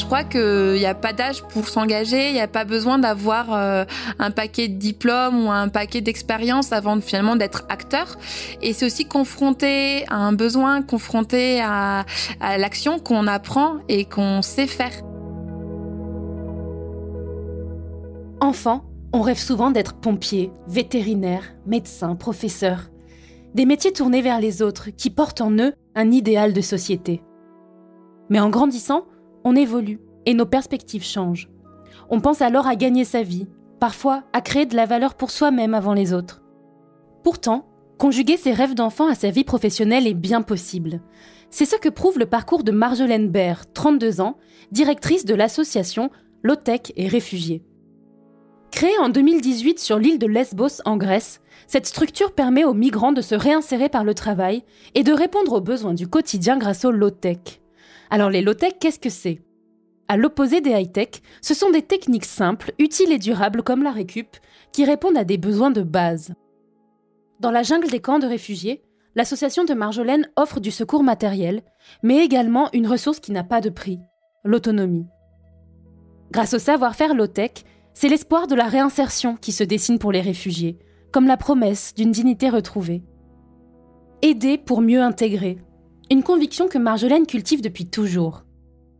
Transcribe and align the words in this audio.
Je 0.00 0.06
crois 0.06 0.24
qu'il 0.24 0.80
n'y 0.80 0.86
a 0.86 0.94
pas 0.94 1.12
d'âge 1.12 1.42
pour 1.42 1.68
s'engager, 1.68 2.28
il 2.28 2.32
n'y 2.32 2.40
a 2.40 2.48
pas 2.48 2.64
besoin 2.64 2.98
d'avoir 2.98 3.52
euh, 3.52 3.84
un 4.18 4.30
paquet 4.30 4.66
de 4.66 4.76
diplômes 4.76 5.44
ou 5.44 5.50
un 5.50 5.68
paquet 5.68 6.00
d'expériences 6.00 6.72
avant 6.72 6.98
finalement 7.02 7.36
d'être 7.36 7.64
acteur. 7.68 8.16
Et 8.62 8.72
c'est 8.72 8.86
aussi 8.86 9.04
confronté 9.04 10.06
à 10.08 10.16
un 10.16 10.32
besoin, 10.32 10.80
confronté 10.80 11.60
à, 11.60 12.06
à 12.40 12.56
l'action 12.56 12.98
qu'on 12.98 13.26
apprend 13.26 13.76
et 13.90 14.06
qu'on 14.06 14.40
sait 14.40 14.66
faire. 14.66 15.02
Enfant, 18.40 18.86
on 19.12 19.20
rêve 19.20 19.38
souvent 19.38 19.70
d'être 19.70 19.92
pompier, 20.00 20.50
vétérinaire, 20.66 21.44
médecin, 21.66 22.16
professeur. 22.16 22.88
Des 23.54 23.66
métiers 23.66 23.92
tournés 23.92 24.22
vers 24.22 24.40
les 24.40 24.62
autres 24.62 24.88
qui 24.96 25.10
portent 25.10 25.42
en 25.42 25.52
eux 25.58 25.74
un 25.94 26.10
idéal 26.10 26.54
de 26.54 26.62
société. 26.62 27.20
Mais 28.30 28.40
en 28.40 28.48
grandissant, 28.48 29.04
on 29.44 29.56
évolue 29.56 30.00
et 30.26 30.34
nos 30.34 30.46
perspectives 30.46 31.04
changent. 31.04 31.48
On 32.08 32.20
pense 32.20 32.42
alors 32.42 32.66
à 32.66 32.76
gagner 32.76 33.04
sa 33.04 33.22
vie, 33.22 33.46
parfois 33.78 34.24
à 34.32 34.40
créer 34.40 34.66
de 34.66 34.76
la 34.76 34.86
valeur 34.86 35.14
pour 35.14 35.30
soi-même 35.30 35.74
avant 35.74 35.94
les 35.94 36.12
autres. 36.12 36.42
Pourtant, 37.22 37.66
conjuguer 37.98 38.36
ses 38.36 38.52
rêves 38.52 38.74
d'enfant 38.74 39.08
à 39.08 39.14
sa 39.14 39.30
vie 39.30 39.44
professionnelle 39.44 40.06
est 40.06 40.14
bien 40.14 40.42
possible. 40.42 41.00
C'est 41.50 41.66
ce 41.66 41.76
que 41.76 41.88
prouve 41.88 42.18
le 42.18 42.26
parcours 42.26 42.62
de 42.62 42.72
Marjolaine 42.72 43.28
Baird, 43.28 43.72
32 43.74 44.20
ans, 44.20 44.36
directrice 44.72 45.24
de 45.24 45.34
l'association 45.34 46.10
Lotec 46.42 46.92
et 46.96 47.08
Réfugiés. 47.08 47.62
Créée 48.70 48.98
en 48.98 49.08
2018 49.08 49.80
sur 49.80 49.98
l'île 49.98 50.18
de 50.18 50.26
Lesbos 50.26 50.80
en 50.84 50.96
Grèce, 50.96 51.40
cette 51.66 51.86
structure 51.86 52.32
permet 52.32 52.64
aux 52.64 52.72
migrants 52.72 53.12
de 53.12 53.20
se 53.20 53.34
réinsérer 53.34 53.88
par 53.88 54.04
le 54.04 54.14
travail 54.14 54.62
et 54.94 55.02
de 55.02 55.12
répondre 55.12 55.52
aux 55.54 55.60
besoins 55.60 55.94
du 55.94 56.08
quotidien 56.08 56.56
grâce 56.56 56.84
aux 56.84 56.92
low-tech. 56.92 57.59
Alors 58.10 58.30
les 58.30 58.42
low-tech, 58.42 58.74
qu'est-ce 58.80 58.98
que 58.98 59.08
c'est? 59.08 59.40
À 60.08 60.16
l'opposé 60.16 60.60
des 60.60 60.70
high-tech, 60.70 61.22
ce 61.40 61.54
sont 61.54 61.70
des 61.70 61.82
techniques 61.82 62.24
simples, 62.24 62.72
utiles 62.80 63.12
et 63.12 63.18
durables 63.18 63.62
comme 63.62 63.84
la 63.84 63.92
récup, 63.92 64.36
qui 64.72 64.84
répondent 64.84 65.16
à 65.16 65.22
des 65.22 65.38
besoins 65.38 65.70
de 65.70 65.82
base. 65.82 66.34
Dans 67.38 67.52
la 67.52 67.62
jungle 67.62 67.88
des 67.88 68.00
camps 68.00 68.18
de 68.18 68.26
réfugiés, 68.26 68.82
l'association 69.14 69.64
de 69.64 69.74
Marjolaine 69.74 70.28
offre 70.36 70.58
du 70.58 70.72
secours 70.72 71.04
matériel, 71.04 71.62
mais 72.02 72.24
également 72.24 72.68
une 72.72 72.88
ressource 72.88 73.20
qui 73.20 73.30
n'a 73.30 73.44
pas 73.44 73.60
de 73.60 73.70
prix, 73.70 74.00
l'autonomie. 74.42 75.06
Grâce 76.32 76.54
au 76.54 76.58
savoir-faire 76.58 77.14
low-tech, 77.14 77.52
c'est 77.94 78.08
l'espoir 78.08 78.48
de 78.48 78.56
la 78.56 78.66
réinsertion 78.66 79.36
qui 79.36 79.52
se 79.52 79.62
dessine 79.62 80.00
pour 80.00 80.10
les 80.10 80.20
réfugiés, 80.20 80.78
comme 81.12 81.28
la 81.28 81.36
promesse 81.36 81.94
d'une 81.94 82.10
dignité 82.10 82.48
retrouvée. 82.48 83.04
Aider 84.22 84.58
pour 84.58 84.80
mieux 84.80 85.00
intégrer, 85.00 85.58
une 86.10 86.24
conviction 86.24 86.66
que 86.66 86.78
Marjolaine 86.78 87.26
cultive 87.26 87.62
depuis 87.62 87.86
toujours. 87.86 88.42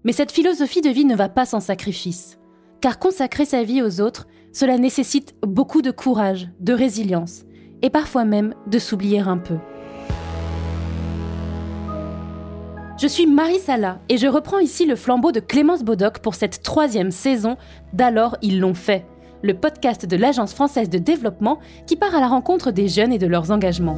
Mais 0.05 0.12
cette 0.12 0.30
philosophie 0.30 0.80
de 0.80 0.91
vie 0.91 1.05
ne 1.05 1.17
va 1.17 1.28
pas 1.28 1.44
sans 1.44 1.58
sacrifice, 1.58 2.39
car 2.80 3.00
consacrer 3.00 3.44
sa 3.44 3.64
vie 3.64 3.83
aux 3.83 4.00
autres, 4.00 4.28
cela 4.52 4.78
nécessite 4.78 5.34
beaucoup 5.42 5.83
de 5.83 5.91
courage, 5.91 6.48
de 6.61 6.72
résilience, 6.72 7.42
et 7.83 7.91
parfois 7.91 8.25
même 8.25 8.55
de 8.69 8.78
s'oublier 8.78 9.19
un 9.19 9.39
peu. 9.39 9.56
Je 12.97 13.08
suis 13.08 13.27
Marie 13.27 13.58
Sala 13.58 13.98
et 14.08 14.17
je 14.17 14.28
reprends 14.28 14.58
ici 14.58 14.86
le 14.86 14.95
flambeau 14.95 15.33
de 15.33 15.41
Clémence 15.41 15.83
Bodoc 15.83 16.20
pour 16.20 16.34
cette 16.34 16.62
troisième 16.62 17.11
saison 17.11 17.56
d'Alors 17.92 18.36
ils 18.41 18.61
l'ont 18.61 18.74
fait, 18.74 19.05
le 19.42 19.55
podcast 19.55 20.06
de 20.06 20.17
l'Agence 20.17 20.55
française 20.55 20.91
de 20.91 20.98
développement 20.98 21.58
qui 21.86 21.97
part 21.97 22.14
à 22.14 22.20
la 22.20 22.28
rencontre 22.28 22.70
des 22.70 22.89
jeunes 22.89 23.12
et 23.12 23.19
de 23.19 23.27
leurs 23.27 23.50
engagements. 23.50 23.97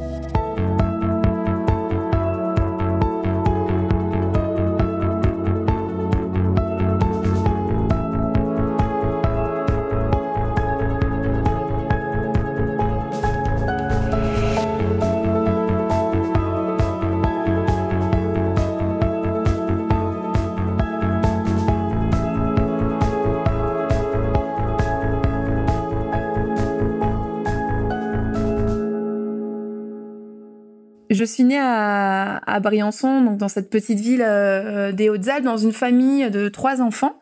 Je 31.23 31.27
suis 31.29 31.45
née 31.45 31.57
à, 31.57 32.59
Briançon, 32.61 33.21
donc 33.21 33.37
dans 33.37 33.47
cette 33.47 33.69
petite 33.69 33.97
ville 33.97 34.25
euh, 34.27 34.91
des 34.91 35.07
Hautes-Alpes, 35.07 35.45
dans 35.45 35.55
une 35.55 35.71
famille 35.71 36.29
de 36.29 36.49
trois 36.49 36.81
enfants, 36.81 37.13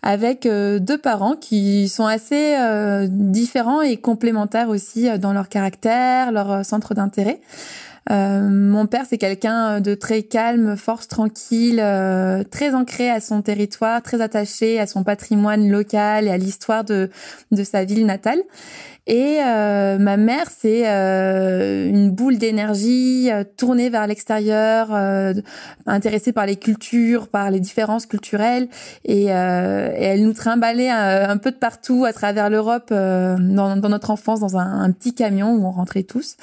avec 0.00 0.46
euh, 0.46 0.78
deux 0.78 0.96
parents 0.96 1.34
qui 1.34 1.88
sont 1.88 2.06
assez 2.06 2.54
euh, 2.56 3.08
différents 3.10 3.82
et 3.82 3.96
complémentaires 3.96 4.68
aussi 4.68 5.08
dans 5.18 5.32
leur 5.32 5.48
caractère, 5.48 6.30
leur 6.30 6.64
centre 6.64 6.94
d'intérêt. 6.94 7.40
mon 8.08 8.86
père, 8.86 9.06
c'est 9.10 9.18
quelqu'un 9.18 9.80
de 9.80 9.96
très 9.96 10.22
calme, 10.22 10.76
force, 10.76 11.08
tranquille, 11.08 11.82
très 12.52 12.74
ancré 12.76 13.10
à 13.10 13.20
son 13.20 13.42
territoire, 13.42 14.02
très 14.02 14.20
attaché 14.20 14.78
à 14.78 14.86
son 14.86 15.02
patrimoine 15.02 15.68
local 15.68 16.28
et 16.28 16.30
à 16.30 16.38
l'histoire 16.38 16.84
de, 16.84 17.10
de 17.50 17.64
sa 17.64 17.84
ville 17.84 18.06
natale. 18.06 18.40
Et 19.08 19.38
euh, 19.42 19.96
ma 19.96 20.18
mère, 20.18 20.48
c'est 20.54 20.82
euh, 20.86 21.88
une 21.88 22.10
boule 22.10 22.36
d'énergie 22.36 23.30
euh, 23.32 23.42
tournée 23.56 23.88
vers 23.88 24.06
l'extérieur, 24.06 24.90
intéressée 25.86 26.32
par 26.32 26.44
les 26.44 26.56
cultures, 26.56 27.28
par 27.28 27.50
les 27.50 27.58
différences 27.58 28.04
culturelles, 28.04 28.68
et, 29.06 29.24
et 29.24 29.28
elle 29.28 30.22
nous 30.22 30.34
trimballait 30.34 30.90
un, 30.90 31.38
peu 31.38 31.50
de 31.50 31.56
partout 31.56 32.04
à 32.04 32.12
travers 32.12 32.50
l'Europe 32.50 32.90
dans, 32.90 33.76
dans, 33.76 33.88
notre 33.88 34.10
enfance 34.10 34.40
dans 34.40 34.58
un, 34.58 34.82
un, 34.82 34.90
petit 34.90 35.14
camion 35.14 35.54
où 35.54 35.64
on 35.64 35.70
rentrait 35.70 36.02
tous, 36.02 36.36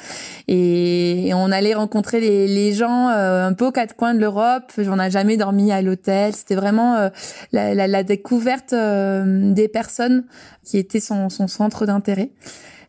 et, 0.47 1.32
on 1.36 1.52
allait 1.52 1.76
rencontrer 1.76 2.20
les, 2.20 2.47
les 2.47 2.74
gens 2.74 3.09
un 3.09 3.53
peu 3.53 3.68
aux 3.68 3.72
quatre 3.72 3.96
coins 3.96 4.16
de 4.16 4.20
l'Europe. 4.20 4.72
On 4.78 4.96
n'a 4.96 5.09
jamais 5.09 5.38
dormi 5.38 5.72
à 5.72 5.82
l'hôtel. 5.82 6.34
C'était 6.34 6.56
vraiment 6.56 7.09
la, 7.52 7.76
la, 7.76 7.88
la, 7.88 8.03
découverte 8.03 8.74
des 8.74 9.68
personnes 9.68 10.24
qui 10.66 10.78
était 10.78 11.00
son, 11.00 11.30
centre 11.30 11.86
d'intérêt. 11.86 12.31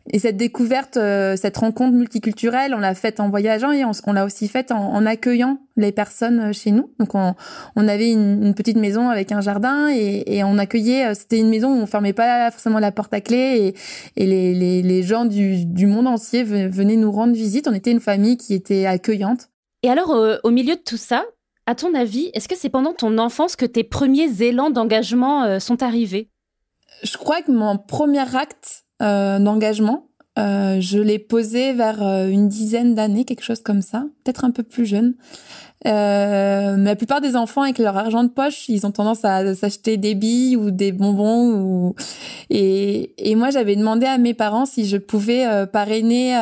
Et 0.09 0.19
cette 0.19 0.37
découverte, 0.37 0.95
euh, 0.95 1.35
cette 1.35 1.57
rencontre 1.57 1.93
multiculturelle, 1.93 2.73
on 2.73 2.77
l'a 2.77 2.95
faite 2.95 3.19
en 3.19 3.29
voyageant 3.29 3.71
et 3.73 3.83
on, 3.83 4.13
l'a 4.13 4.23
aussi 4.23 4.47
faite 4.47 4.71
en, 4.71 5.05
accueillant 5.05 5.59
les 5.75 5.91
personnes 5.91 6.39
euh, 6.39 6.53
chez 6.53 6.71
nous. 6.71 6.91
Donc 6.99 7.13
on, 7.13 7.35
avait 7.75 8.11
une, 8.11 8.53
petite 8.53 8.77
maison 8.77 9.09
avec 9.09 9.33
un 9.33 9.41
jardin 9.41 9.89
et, 9.89 10.43
on 10.45 10.57
accueillait. 10.57 11.07
Euh, 11.07 11.13
c'était 11.13 11.39
une 11.39 11.49
maison 11.49 11.73
où 11.73 11.81
on 11.81 11.85
fermait 11.85 12.13
pas 12.13 12.49
forcément 12.51 12.79
la 12.79 12.93
porte 12.93 13.13
à 13.13 13.19
clé 13.19 13.73
et, 14.15 14.25
les, 14.25 15.03
gens 15.03 15.25
du 15.25 15.87
monde 15.87 16.07
entier 16.07 16.43
venaient 16.43 16.95
nous 16.95 17.11
rendre 17.11 17.33
visite. 17.33 17.67
On 17.67 17.73
était 17.73 17.91
une 17.91 17.99
famille 17.99 18.37
qui 18.37 18.53
était 18.53 18.85
accueillante. 18.85 19.49
Et 19.83 19.89
alors, 19.89 20.15
au 20.43 20.49
milieu 20.51 20.75
de 20.75 20.81
tout 20.81 20.97
ça, 20.97 21.25
à 21.65 21.75
ton 21.75 21.93
avis, 21.93 22.31
est-ce 22.33 22.47
que 22.47 22.55
c'est 22.57 22.69
pendant 22.69 22.93
ton 22.93 23.17
enfance 23.17 23.55
que 23.55 23.65
tes 23.65 23.83
premiers 23.83 24.41
élans 24.41 24.69
d'engagement 24.69 25.59
sont 25.59 25.83
arrivés? 25.83 26.29
Je 27.03 27.17
crois 27.17 27.41
que 27.41 27.51
mon 27.51 27.77
premier 27.77 28.35
acte 28.35 28.85
euh, 29.01 29.39
d'engagement, 29.39 30.07
euh, 30.37 30.79
je 30.79 30.99
l'ai 30.99 31.19
posé 31.19 31.73
vers 31.73 32.03
euh, 32.03 32.27
une 32.27 32.47
dizaine 32.47 32.93
d'années, 32.93 33.25
quelque 33.25 33.43
chose 33.43 33.61
comme 33.61 33.81
ça, 33.81 34.05
peut-être 34.23 34.45
un 34.45 34.51
peu 34.51 34.63
plus 34.63 34.85
jeune. 34.85 35.15
Euh, 35.85 36.75
mais 36.77 36.91
la 36.91 36.95
plupart 36.95 37.21
des 37.21 37.35
enfants 37.35 37.61
avec 37.61 37.77
leur 37.77 37.97
argent 37.97 38.23
de 38.23 38.29
poche, 38.29 38.67
ils 38.67 38.85
ont 38.85 38.91
tendance 38.91 39.23
à 39.23 39.55
s'acheter 39.55 39.97
des 39.97 40.15
billes 40.15 40.57
ou 40.57 40.71
des 40.71 40.91
bonbons. 40.91 41.53
Ou... 41.53 41.95
Et, 42.49 43.13
et 43.17 43.35
moi, 43.35 43.51
j'avais 43.51 43.75
demandé 43.75 44.05
à 44.05 44.17
mes 44.17 44.33
parents 44.33 44.65
si 44.65 44.85
je 44.85 44.97
pouvais 44.97 45.47
euh, 45.47 45.65
parrainer 45.65 46.33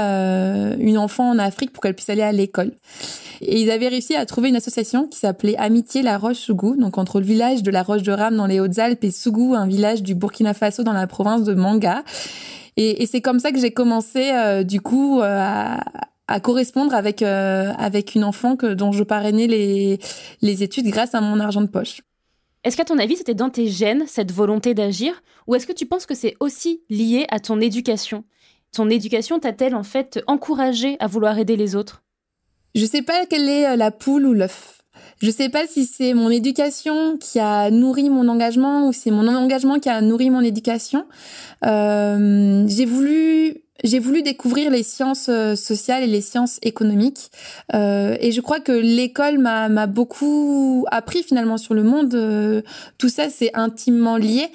une 0.80 0.98
enfant 0.98 1.30
en 1.30 1.40
Afrique 1.40 1.72
pour 1.72 1.82
qu'elle 1.82 1.96
puisse 1.96 2.10
aller 2.10 2.22
à 2.22 2.32
l'école. 2.32 2.72
Et 3.42 3.62
ils 3.62 3.72
avaient 3.72 3.88
réussi 3.88 4.16
à 4.16 4.26
trouver 4.26 4.50
une 4.50 4.56
association 4.56 5.08
qui 5.08 5.20
s'appelait 5.20 5.56
Amitié 5.58 6.02
La 6.02 6.18
Roche-Sougou, 6.18 6.76
donc 6.78 6.98
entre 6.98 7.20
le 7.20 7.26
village 7.26 7.64
de 7.64 7.72
La 7.72 7.84
Roche-de-Rame 7.84 8.36
dans 8.36 8.48
les 8.48 8.60
Hautes-Alpes 8.60 9.04
et 9.04 9.12
Sougou, 9.12 9.54
un 9.56 9.68
village 9.68 10.04
du 10.04 10.16
Burkina 10.16 10.54
Faso 10.54 10.84
dans 10.84 10.94
la 10.94 11.08
province 11.08 11.44
de 11.44 11.54
Manga. 11.54 12.04
Et, 12.78 13.06
c'est 13.06 13.22
comme 13.22 13.40
ça 13.40 13.52
que 13.52 13.60
j'ai 13.60 13.72
commencé, 13.72 14.32
euh, 14.32 14.64
du 14.64 14.82
coup, 14.82 15.22
euh, 15.22 15.40
à, 15.40 15.80
à 16.28 16.40
correspondre 16.40 16.94
avec 16.94 17.22
euh, 17.22 17.72
avec 17.78 18.16
une 18.16 18.24
enfant 18.24 18.56
que 18.56 18.74
dont 18.74 18.92
je 18.92 19.04
parrainais 19.04 19.48
les 19.48 20.00
les 20.42 20.64
études 20.64 20.88
grâce 20.88 21.16
à 21.16 21.22
mon 21.22 21.40
argent 21.40 21.62
de 21.62 21.68
poche. 21.68 22.02
Est-ce 22.64 22.76
qu'à 22.76 22.86
ton 22.86 22.98
avis, 22.98 23.16
c'était 23.16 23.36
dans 23.36 23.52
tes 23.52 23.68
gènes, 23.68 24.06
cette 24.08 24.32
volonté 24.32 24.74
d'agir? 24.74 25.22
Ou 25.48 25.56
est-ce 25.56 25.68
que 25.68 25.74
tu 25.74 25.86
penses 25.86 26.08
que 26.08 26.16
c'est 26.16 26.36
aussi 26.40 26.82
lié 26.90 27.28
à 27.30 27.40
ton 27.40 27.62
éducation? 27.62 28.24
Ton 28.72 28.90
éducation 28.90 29.40
t'a-t-elle 29.40 29.76
en 29.76 29.84
fait 29.84 30.20
encouragé 30.26 30.98
à 31.00 31.06
vouloir 31.06 31.38
aider 31.38 31.58
les 31.58 31.76
autres? 31.76 32.05
Je 32.76 32.86
sais 32.86 33.02
pas 33.02 33.26
quelle 33.26 33.50
est 33.50 33.68
euh, 33.68 33.76
la 33.76 33.92
poule 33.92 34.26
ou 34.26 34.34
l'œuf. 34.34 34.76
Je 35.22 35.32
sais 35.32 35.50
pas 35.50 35.66
si 35.66 35.86
c'est 35.86 36.14
mon 36.14 36.30
éducation 36.30 37.18
qui 37.18 37.40
a 37.40 37.72
nourri 37.72 38.10
mon 38.10 38.28
engagement 38.28 38.88
ou 38.88 38.94
c'est 38.94 39.12
mon 39.12 39.28
engagement 39.28 39.80
qui 39.80 39.90
a 39.90 40.02
nourri 40.02 40.30
mon 40.30 40.42
éducation. 40.42 41.06
Euh, 41.66 42.66
j'ai 42.68 42.86
voulu 42.86 43.65
j'ai 43.84 44.00
voulu 44.00 44.24
découvrir 44.24 44.72
les 44.72 44.84
sciences 44.84 45.28
euh, 45.30 45.56
sociales 45.56 46.04
et 46.04 46.08
les 46.08 46.22
sciences 46.22 46.60
économiques. 46.62 47.30
Euh, 47.74 48.16
et 48.22 48.32
je 48.32 48.40
crois 48.40 48.60
que 48.60 48.72
l'école 48.72 49.38
m'a 49.38 49.88
beaucoup 49.88 50.86
appris 50.92 51.24
finalement 51.24 51.58
sur 51.58 51.74
le 51.74 51.84
monde. 51.84 52.16
Euh, 52.16 52.62
tout 52.98 53.10
ça, 53.10 53.30
c'est 53.30 53.52
intimement 53.54 54.18
lié. 54.18 54.48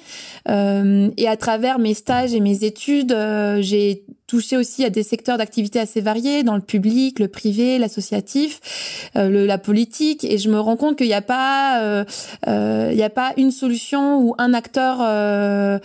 Euh, 0.49 1.09
et 1.17 1.27
à 1.27 1.37
travers 1.37 1.77
mes 1.77 1.93
stages 1.93 2.33
et 2.33 2.39
mes 2.39 2.63
études, 2.63 3.11
euh, 3.11 3.61
j'ai 3.61 4.05
touché 4.25 4.57
aussi 4.57 4.83
à 4.83 4.89
des 4.89 5.03
secteurs 5.03 5.37
d'activité 5.37 5.79
assez 5.79 6.01
variés, 6.01 6.41
dans 6.41 6.55
le 6.55 6.61
public, 6.61 7.19
le 7.19 7.27
privé, 7.27 7.77
l'associatif, 7.77 9.09
le, 9.13 9.45
la 9.45 9.57
politique. 9.57 10.23
Et 10.23 10.37
je 10.37 10.49
me 10.49 10.59
rends 10.59 10.77
compte 10.77 10.97
qu'il 10.97 11.07
n'y 11.07 11.13
a 11.13 11.21
pas, 11.21 12.05
il 12.47 12.95
n'y 12.95 13.03
a 13.03 13.09
pas 13.09 13.33
une 13.35 13.51
solution 13.51 14.21
ou 14.21 14.33
un 14.37 14.53
acteur 14.53 15.81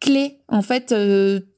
clé. 0.00 0.38
En 0.48 0.62
fait, 0.62 0.94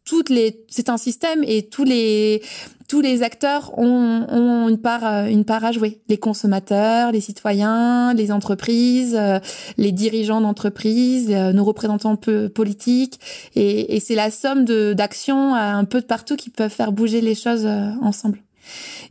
toutes 0.05 0.29
les, 0.29 0.65
c'est 0.69 0.89
un 0.89 0.99
système 0.99 1.43
et 1.45 1.67
tous 1.69 1.85
les 1.85 2.43
tous 2.87 3.01
les 3.01 3.23
acteurs 3.23 3.77
ont, 3.79 4.27
ont 4.29 4.69
une 4.69 4.79
part 4.79 5.07
euh, 5.07 5.27
une 5.27 5.45
part 5.45 5.65
à 5.65 5.73
jouer. 5.73 6.01
Les 6.09 6.19
consommateurs, 6.19 7.13
les 7.13 7.21
citoyens, 7.21 8.13
les 8.13 8.31
entreprises, 8.31 9.17
euh, 9.19 9.39
les 9.79 9.93
dirigeants 9.93 10.43
d'entreprises, 10.43 11.31
euh, 11.31 11.53
nos 11.53 11.65
représentants 11.65 12.17
politiques, 12.17 13.19
et, 13.55 13.97
et 13.97 14.01
c'est 14.01 14.15
la 14.15 14.31
somme 14.31 14.65
d'actions 14.65 15.55
un 15.55 15.85
peu 15.85 16.01
de 16.01 16.07
partout 16.07 16.37
qui 16.37 16.51
peuvent 16.51 16.71
faire 16.71 16.93
bouger 16.93 17.21
les 17.21 17.35
choses 17.35 17.67
ensemble. 17.67 18.44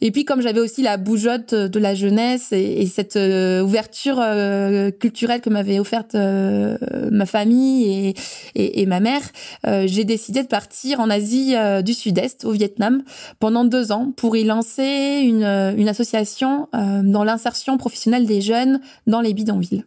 Et 0.02 0.12
puis 0.12 0.26
comme 0.26 0.42
j'avais 0.42 0.60
aussi 0.60 0.82
la 0.82 0.98
bougeotte 0.98 1.56
de 1.56 1.80
la 1.80 1.96
jeunesse 1.96 2.52
et, 2.52 2.86
cette 2.88 3.16
euh, 3.16 3.62
ouverture 3.62 4.20
euh, 4.20 4.92
culturelle 4.92 5.42
que 5.42 5.50
m'avait 5.50 5.80
offerte 5.80 6.16
euh, 6.16 6.78
ma 7.12 7.26
famille 7.26 8.14
et, 8.56 8.86
ma 8.86 9.00
mère, 9.00 9.22
j'ai 9.86 10.04
décidé 10.04 10.44
de 10.44 10.48
partir 10.48 11.00
en 11.00 11.10
Asie 11.10 11.56
du 11.84 11.94
Sud-Est, 11.94 12.46
au 12.46 12.52
Vietnam, 12.52 13.04
pendant 13.40 13.64
deux 13.64 13.92
ans 13.92 14.12
pour 14.16 14.36
y 14.36 14.44
lancer 14.44 15.22
une 15.24 15.88
association 15.88 16.68
dans 16.74 17.24
l'insertion 17.24 17.78
professionnelle 17.78 18.26
des 18.26 18.42
jeunes 18.42 18.82
dans 19.08 19.22
les 19.22 19.34
bidonvilles. 19.34 19.84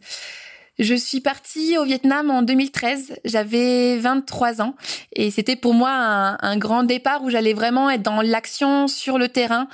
Je 0.79 0.95
suis 0.95 1.21
partie 1.21 1.79
au 1.79 1.85
Vietnam 1.85 2.31
en 2.31 2.43
2013. 2.43 3.15
J'avais 3.25 3.97
23 3.99 4.61
ans 4.61 4.75
et 5.15 5.31
c'était 5.31 5.57
pour 5.57 5.73
moi 5.73 6.37
un, 6.41 6.59
grand 6.59 6.85
départ 6.85 7.23
où 7.25 7.31
j'allais 7.31 7.55
vraiment 7.55 7.89
être 7.89 8.03
dans 8.03 8.21
l'action 8.21 8.87
sur 8.87 9.17
le 9.19 9.29
terrain, 9.29 9.69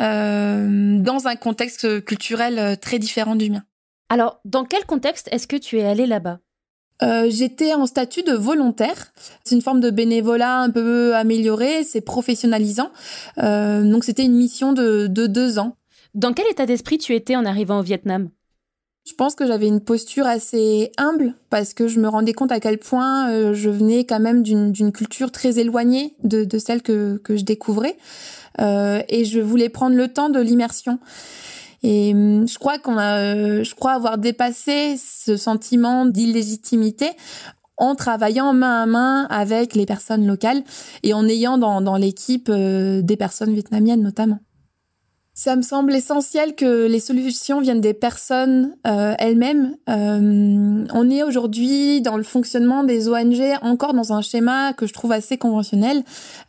euh, 0.00 0.98
dans 0.98 1.28
un 1.28 1.36
contexte 1.36 2.04
culturel 2.04 2.76
très 2.80 2.98
différent 2.98 3.36
du 3.36 3.50
mien. 3.50 3.62
Alors, 4.08 4.40
dans 4.44 4.64
quel 4.64 4.84
contexte 4.84 5.28
est-ce 5.30 5.46
que 5.46 5.56
tu 5.56 5.78
es 5.78 5.84
allée 5.84 6.06
là-bas? 6.06 6.40
Euh, 7.02 7.28
J'étais 7.30 7.74
en 7.74 7.86
statut 7.86 8.22
de 8.22 8.32
volontaire. 8.32 9.12
C'est 9.44 9.54
une 9.54 9.62
forme 9.62 9.80
de 9.80 9.90
bénévolat 9.90 10.58
un 10.58 10.70
peu 10.70 11.14
améliorée, 11.14 11.84
c'est 11.84 12.00
professionnalisant. 12.00 12.90
Euh, 13.38 13.84
donc 13.84 14.04
c'était 14.04 14.24
une 14.24 14.34
mission 14.34 14.72
de, 14.72 15.06
de 15.06 15.26
deux 15.26 15.58
ans. 15.58 15.76
Dans 16.14 16.32
quel 16.32 16.46
état 16.50 16.66
d'esprit 16.66 16.98
tu 16.98 17.14
étais 17.14 17.36
en 17.36 17.44
arrivant 17.44 17.78
au 17.78 17.82
Vietnam? 17.82 18.30
Je 19.08 19.14
pense 19.14 19.34
que 19.34 19.46
j'avais 19.46 19.68
une 19.68 19.80
posture 19.80 20.26
assez 20.26 20.92
humble 20.98 21.34
parce 21.48 21.72
que 21.72 21.88
je 21.88 21.98
me 21.98 22.08
rendais 22.08 22.34
compte 22.34 22.52
à 22.52 22.60
quel 22.60 22.78
point 22.78 23.30
euh, 23.30 23.54
je 23.54 23.70
venais 23.70 24.04
quand 24.04 24.20
même 24.20 24.42
d'une 24.42 24.92
culture 24.92 25.32
très 25.32 25.58
éloignée 25.58 26.14
de, 26.24 26.58
celle 26.58 26.82
que, 26.82 27.16
que 27.24 27.36
je 27.36 27.44
découvrais 27.44 27.96
euh, 28.60 29.00
et 29.08 29.24
je 29.24 29.40
voulais 29.40 29.70
prendre 29.70 29.96
le 29.96 30.08
temps 30.08 30.28
de 30.28 30.40
l'immersion. 30.40 30.98
Et 31.82 32.12
hum, 32.12 32.46
je 32.46 32.58
crois 32.58 32.78
qu'on 32.78 32.98
a, 32.98 33.18
euh, 33.18 33.64
je 33.64 33.74
crois 33.74 33.92
avoir 33.92 34.18
dépassé 34.18 34.96
ce 34.98 35.36
sentiment 35.36 36.04
d'illégitimité 36.04 37.10
en 37.78 37.94
travaillant 37.94 38.52
main 38.52 38.82
à 38.82 38.86
main 38.86 39.26
avec 39.30 39.74
les 39.74 39.86
personnes 39.86 40.26
locales 40.26 40.62
et 41.02 41.14
en 41.14 41.26
ayant 41.28 41.56
dans, 41.56 41.96
l'équipe 41.96 42.50
des 42.50 43.16
personnes 43.16 43.54
vietnamiennes 43.54 44.02
notamment. 44.02 44.40
Ça 45.40 45.54
me 45.54 45.62
semble 45.62 45.94
essentiel 45.94 46.56
que 46.56 46.88
les 46.88 46.98
solutions 46.98 47.60
viennent 47.60 47.80
des 47.80 47.94
personnes 47.94 48.74
euh, 48.88 49.14
elles-mêmes. 49.20 49.76
Euh, 49.88 50.84
on 50.92 51.10
est 51.10 51.22
aujourd'hui 51.22 52.00
dans 52.00 52.16
le 52.16 52.24
fonctionnement 52.24 52.82
des 52.82 53.08
ONG 53.08 53.40
encore 53.62 53.94
dans 53.94 54.12
un 54.12 54.20
schéma 54.20 54.72
que 54.72 54.88
je 54.88 54.92
trouve 54.92 55.12
assez 55.12 55.38
conventionnel, 55.38 56.02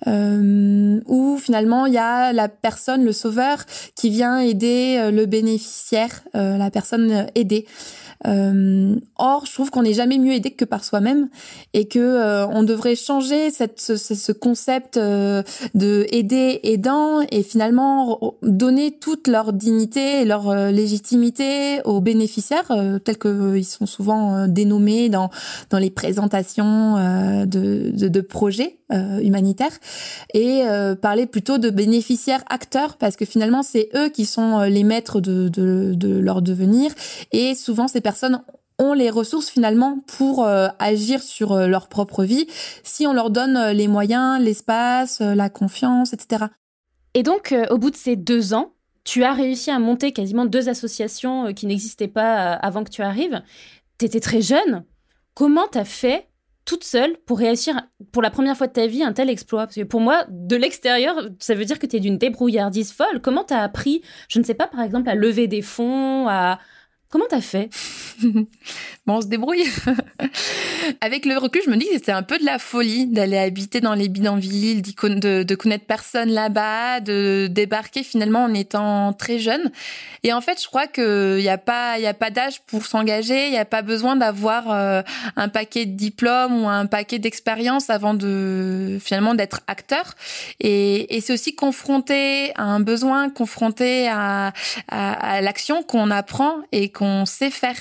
euh, 0.07 0.99
où 1.05 1.37
finalement 1.37 1.85
il 1.85 1.93
y 1.93 1.99
a 1.99 2.33
la 2.33 2.49
personne, 2.49 3.05
le 3.05 3.13
sauveur, 3.13 3.59
qui 3.93 4.09
vient 4.09 4.39
aider 4.39 5.11
le 5.13 5.27
bénéficiaire, 5.27 6.23
la 6.33 6.71
personne 6.71 7.27
aidée. 7.35 7.67
Euh, 8.27 8.95
or, 9.17 9.45
je 9.45 9.53
trouve 9.53 9.71
qu'on 9.71 9.83
n'est 9.83 9.93
jamais 9.93 10.17
mieux 10.17 10.33
aidé 10.33 10.51
que 10.51 10.65
par 10.65 10.83
soi-même 10.83 11.29
et 11.73 11.87
que 11.87 11.99
euh, 11.99 12.47
on 12.47 12.63
devrait 12.63 12.95
changer 12.95 13.49
cette, 13.49 13.79
ce, 13.79 13.95
ce 13.95 14.31
concept 14.31 14.97
euh, 14.97 15.43
de 15.73 16.05
aider 16.11 16.59
aidant 16.63 17.21
et 17.31 17.43
finalement 17.43 18.35
donner 18.41 18.91
toute 18.91 19.27
leur 19.27 19.53
dignité 19.53 20.21
et 20.21 20.25
leur 20.25 20.53
légitimité 20.71 21.81
aux 21.85 22.01
bénéficiaires 22.01 22.71
tels 23.03 23.17
qu'ils 23.17 23.65
sont 23.65 23.85
souvent 23.85 24.47
dénommés 24.47 25.09
dans 25.09 25.29
dans 25.69 25.79
les 25.79 25.89
présentations 25.89 26.95
de, 27.45 27.91
de, 27.91 28.07
de 28.07 28.21
projets 28.21 28.79
euh, 28.91 29.19
humanitaire 29.19 29.69
et 30.33 30.63
euh, 30.63 30.95
parler 30.95 31.27
plutôt 31.27 31.59
de 31.59 31.69
bénéficiaires 31.69 32.43
acteurs 32.49 32.97
parce 32.97 33.15
que 33.15 33.23
finalement 33.23 33.61
c'est 33.61 33.87
eux 33.95 34.09
qui 34.09 34.25
sont 34.25 34.61
les 34.61 34.83
maîtres 34.83 35.21
de, 35.21 35.47
de, 35.47 35.93
de, 35.93 36.17
leur 36.17 36.41
devenir 36.41 36.91
et 37.31 37.53
souvent 37.53 37.87
ces 37.87 38.01
personnes 38.09 38.41
ont 38.79 38.93
les 38.93 39.11
ressources 39.11 39.49
finalement 39.49 39.99
pour 40.17 40.47
agir 40.79 41.21
sur 41.21 41.55
leur 41.55 41.89
propre 41.89 42.23
vie 42.23 42.47
si 42.83 43.05
on 43.05 43.13
leur 43.13 43.29
donne 43.29 43.71
les 43.71 43.87
moyens, 43.87 44.41
l'espace, 44.41 45.19
la 45.19 45.49
confiance, 45.49 46.13
etc. 46.13 46.45
Et 47.13 47.21
donc 47.21 47.53
au 47.69 47.77
bout 47.77 47.91
de 47.91 47.95
ces 47.95 48.15
deux 48.15 48.53
ans, 48.53 48.73
tu 49.03 49.23
as 49.23 49.33
réussi 49.33 49.69
à 49.69 49.77
monter 49.77 50.11
quasiment 50.11 50.45
deux 50.45 50.69
associations 50.69 51.53
qui 51.53 51.67
n'existaient 51.67 52.07
pas 52.07 52.53
avant 52.53 52.83
que 52.83 52.89
tu 52.89 53.03
arrives. 53.03 53.43
Tu 53.99 54.05
étais 54.05 54.21
très 54.21 54.41
jeune. 54.41 54.85
Comment 55.35 55.67
t'as 55.69 55.85
fait 55.85 56.27
toute 56.65 56.83
seule 56.83 57.17
pour 57.25 57.39
réussir 57.39 57.81
pour 58.11 58.21
la 58.21 58.31
première 58.31 58.55
fois 58.55 58.67
de 58.67 58.73
ta 58.73 58.87
vie 58.87 59.03
un 59.03 59.13
tel 59.13 59.29
exploit? 59.29 59.65
Parce 59.65 59.75
que 59.75 59.83
pour 59.83 60.01
moi, 60.01 60.25
de 60.29 60.55
l'extérieur, 60.55 61.15
ça 61.39 61.53
veut 61.53 61.65
dire 61.65 61.79
que 61.79 61.85
tu 61.85 61.97
es 61.97 61.99
d'une 61.99 62.17
débrouillardise 62.17 62.91
folle. 62.91 63.21
Comment 63.21 63.43
t'as 63.43 63.61
appris, 63.61 64.01
je 64.29 64.39
ne 64.39 64.43
sais 64.45 64.53
pas, 64.53 64.67
par 64.67 64.81
exemple, 64.81 65.09
à 65.09 65.15
lever 65.15 65.47
des 65.47 65.61
fonds, 65.61 66.27
à... 66.29 66.59
Comment 67.09 67.25
t'as 67.29 67.41
fait? 67.41 67.69
Bon, 69.07 69.15
on 69.15 69.21
se 69.21 69.27
débrouille. 69.27 69.63
Avec 71.01 71.25
le 71.25 71.35
recul, 71.37 71.61
je 71.65 71.71
me 71.71 71.77
dis 71.77 71.85
que 71.87 71.93
c'était 71.93 72.11
un 72.11 72.21
peu 72.21 72.37
de 72.37 72.45
la 72.45 72.59
folie 72.59 73.07
d'aller 73.07 73.39
habiter 73.39 73.81
dans 73.81 73.95
les 73.95 74.07
bidonvilles, 74.07 74.83
de, 74.83 75.41
de 75.41 75.55
connaître 75.55 75.85
personne 75.85 76.29
là-bas, 76.29 76.99
de 76.99 77.47
débarquer 77.49 78.03
finalement 78.03 78.43
en 78.43 78.53
étant 78.53 79.13
très 79.13 79.39
jeune. 79.39 79.71
Et 80.21 80.31
en 80.31 80.41
fait, 80.41 80.61
je 80.61 80.67
crois 80.67 80.85
qu'il 80.85 81.37
n'y 81.37 81.49
a 81.49 81.57
pas, 81.57 81.97
y 81.97 82.05
a 82.05 82.13
pas 82.13 82.29
d'âge 82.29 82.61
pour 82.67 82.85
s'engager. 82.85 83.47
Il 83.47 83.51
n'y 83.51 83.57
a 83.57 83.65
pas 83.65 83.81
besoin 83.81 84.15
d'avoir 84.15 84.69
euh, 84.69 85.01
un 85.35 85.47
paquet 85.47 85.87
de 85.87 85.95
diplômes 85.95 86.61
ou 86.63 86.69
un 86.69 86.85
paquet 86.85 87.17
d'expériences 87.17 87.89
avant 87.89 88.13
de 88.13 88.99
finalement 89.01 89.33
d'être 89.33 89.61
acteur. 89.65 90.13
Et, 90.59 91.19
c'est 91.21 91.33
aussi 91.33 91.55
confronté 91.55 92.51
à 92.55 92.63
un 92.63 92.79
besoin, 92.79 93.29
confronté 93.29 94.07
à, 94.07 94.53
à, 94.87 95.35
à 95.37 95.41
l'action 95.41 95.81
qu'on 95.83 96.11
apprend 96.11 96.57
et 96.71 96.89
qu'on 96.99 97.25
sait 97.25 97.49
faire. 97.49 97.77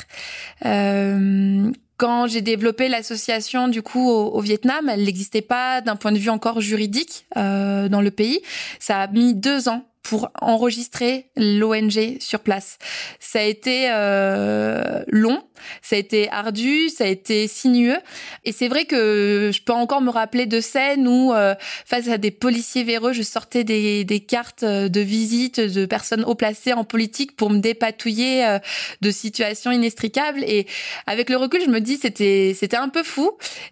Euh, 0.65 1.71
quand 1.97 2.29
j'ai 2.29 2.41
développé 2.41 2.89
l'association 2.89 3.67
du 3.67 3.83
coup 3.83 4.09
au, 4.09 4.41
Vietnam, 4.41 4.89
elle 4.89 5.05
n'existait 5.05 5.43
pas 5.43 5.81
d'un 5.81 5.97
point 5.97 6.13
de 6.13 6.19
vue 6.19 6.31
encore 6.31 6.61
juridique 6.61 7.27
euh, 7.37 7.89
dans 7.89 8.01
le 8.01 8.13
pays. 8.13 8.41
Ça 8.79 9.03
a 9.03 9.07
mis 9.09 9.35
deux 9.35 9.69
ans 9.69 9.85
pour 10.03 10.31
enregistrer 10.41 11.31
l'ONG 11.37 12.19
sur 12.21 12.41
place. 12.41 12.79
Ça 13.19 13.41
a 13.41 13.43
été 13.43 13.89
euh, 13.91 15.03
long, 15.09 15.43
ça 15.83 15.97
a 15.97 15.99
été 15.99 16.31
ardu, 16.31 16.89
ça 16.89 17.05
a 17.05 17.07
été 17.07 17.49
sinueux. 17.49 17.99
Et 18.45 18.53
c'est 18.53 18.69
vrai 18.69 18.85
que 18.85 19.51
je 19.53 19.63
peux 19.63 19.73
encore 19.73 20.01
me 20.01 20.11
rappeler 20.11 20.47
de 20.47 20.61
scènes 20.61 21.07
où, 21.09 21.33
euh, 21.33 21.55
face 21.87 22.09
à 22.09 22.19
des 22.19 22.31
policiers 22.31 22.85
véreux, 22.85 23.13
je 23.13 23.23
sortais 23.23 23.65
des, 23.65 24.05
des, 24.05 24.21
cartes 24.21 24.65
de 24.65 25.01
visite 25.01 25.61
de 25.61 25.87
personnes 25.87 26.25
haut 26.25 26.35
placées 26.35 26.73
en 26.73 26.85
politique 26.85 27.37
pour 27.37 27.51
me 27.51 27.59
dépatouiller 27.59 28.47
euh, 28.47 28.59
de 29.01 29.11
situations 29.11 29.71
inextricables. 29.71 30.43
Et 30.45 30.67
avec 31.07 31.31
le 31.31 31.37
recul, 31.37 31.61
je 31.65 31.71
me 31.71 31.81
dis 31.81 31.97
c'était 31.97 32.55
c'était 32.59 32.77
un 32.77 32.89
peu 32.89 33.03
fou. 33.03 33.31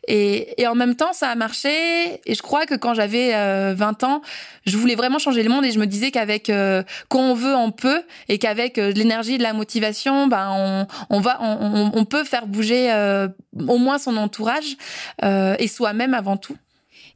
Et, 0.08 0.60
et 0.60 0.66
en 0.66 0.74
même 0.74 0.96
temps, 0.96 1.12
ça 1.12 1.28
a 1.28 1.34
marché. 1.34 2.20
Et 2.26 2.34
je 2.34 2.42
crois 2.42 2.66
que 2.66 2.74
quand 2.74 2.94
j'avais 2.94 3.32
20 3.74 4.04
ans, 4.04 4.22
je 4.66 4.76
voulais 4.76 4.96
vraiment 4.96 5.18
changer 5.18 5.42
le 5.42 5.48
monde 5.48 5.64
et 5.64 5.70
je 5.70 5.78
me 5.78 5.86
disais 5.86 6.10
qu'avec 6.10 6.50
euh, 6.50 6.82
quand 7.08 7.20
on 7.20 7.34
veut, 7.34 7.54
on 7.54 7.70
peut 7.70 8.02
et 8.28 8.38
qu'avec 8.38 8.78
euh, 8.78 8.90
l'énergie, 8.92 9.38
de 9.38 9.42
la 9.42 9.52
motivation, 9.52 10.26
ben 10.26 10.48
on, 10.50 10.86
on 11.10 11.20
va, 11.20 11.38
on, 11.40 11.75
peut 12.04 12.24
faire 12.24 12.46
bouger 12.46 12.92
euh, 12.92 13.28
au 13.68 13.78
moins 13.78 13.98
son 13.98 14.16
entourage 14.16 14.76
euh, 15.24 15.56
et 15.58 15.68
soi-même 15.68 16.14
avant 16.14 16.36
tout. 16.36 16.56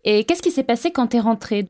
Et 0.05 0.25
qu'est-ce 0.25 0.43
qui 0.43 0.51
s'est 0.51 0.65
passé 0.65 0.91
quand 0.91 1.09
tu 1.09 1.17
es 1.17 1.21
rentrée? 1.21 1.67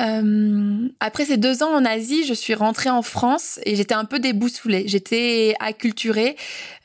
Euh, 0.00 0.88
après 0.98 1.24
ces 1.24 1.36
deux 1.36 1.62
ans 1.62 1.72
en 1.72 1.84
Asie, 1.84 2.24
je 2.24 2.34
suis 2.34 2.54
rentrée 2.54 2.90
en 2.90 3.02
France 3.02 3.60
et 3.64 3.76
j'étais 3.76 3.94
un 3.94 4.04
peu 4.04 4.18
déboussolée. 4.18 4.84
J'étais 4.86 5.54
acculturée. 5.60 6.36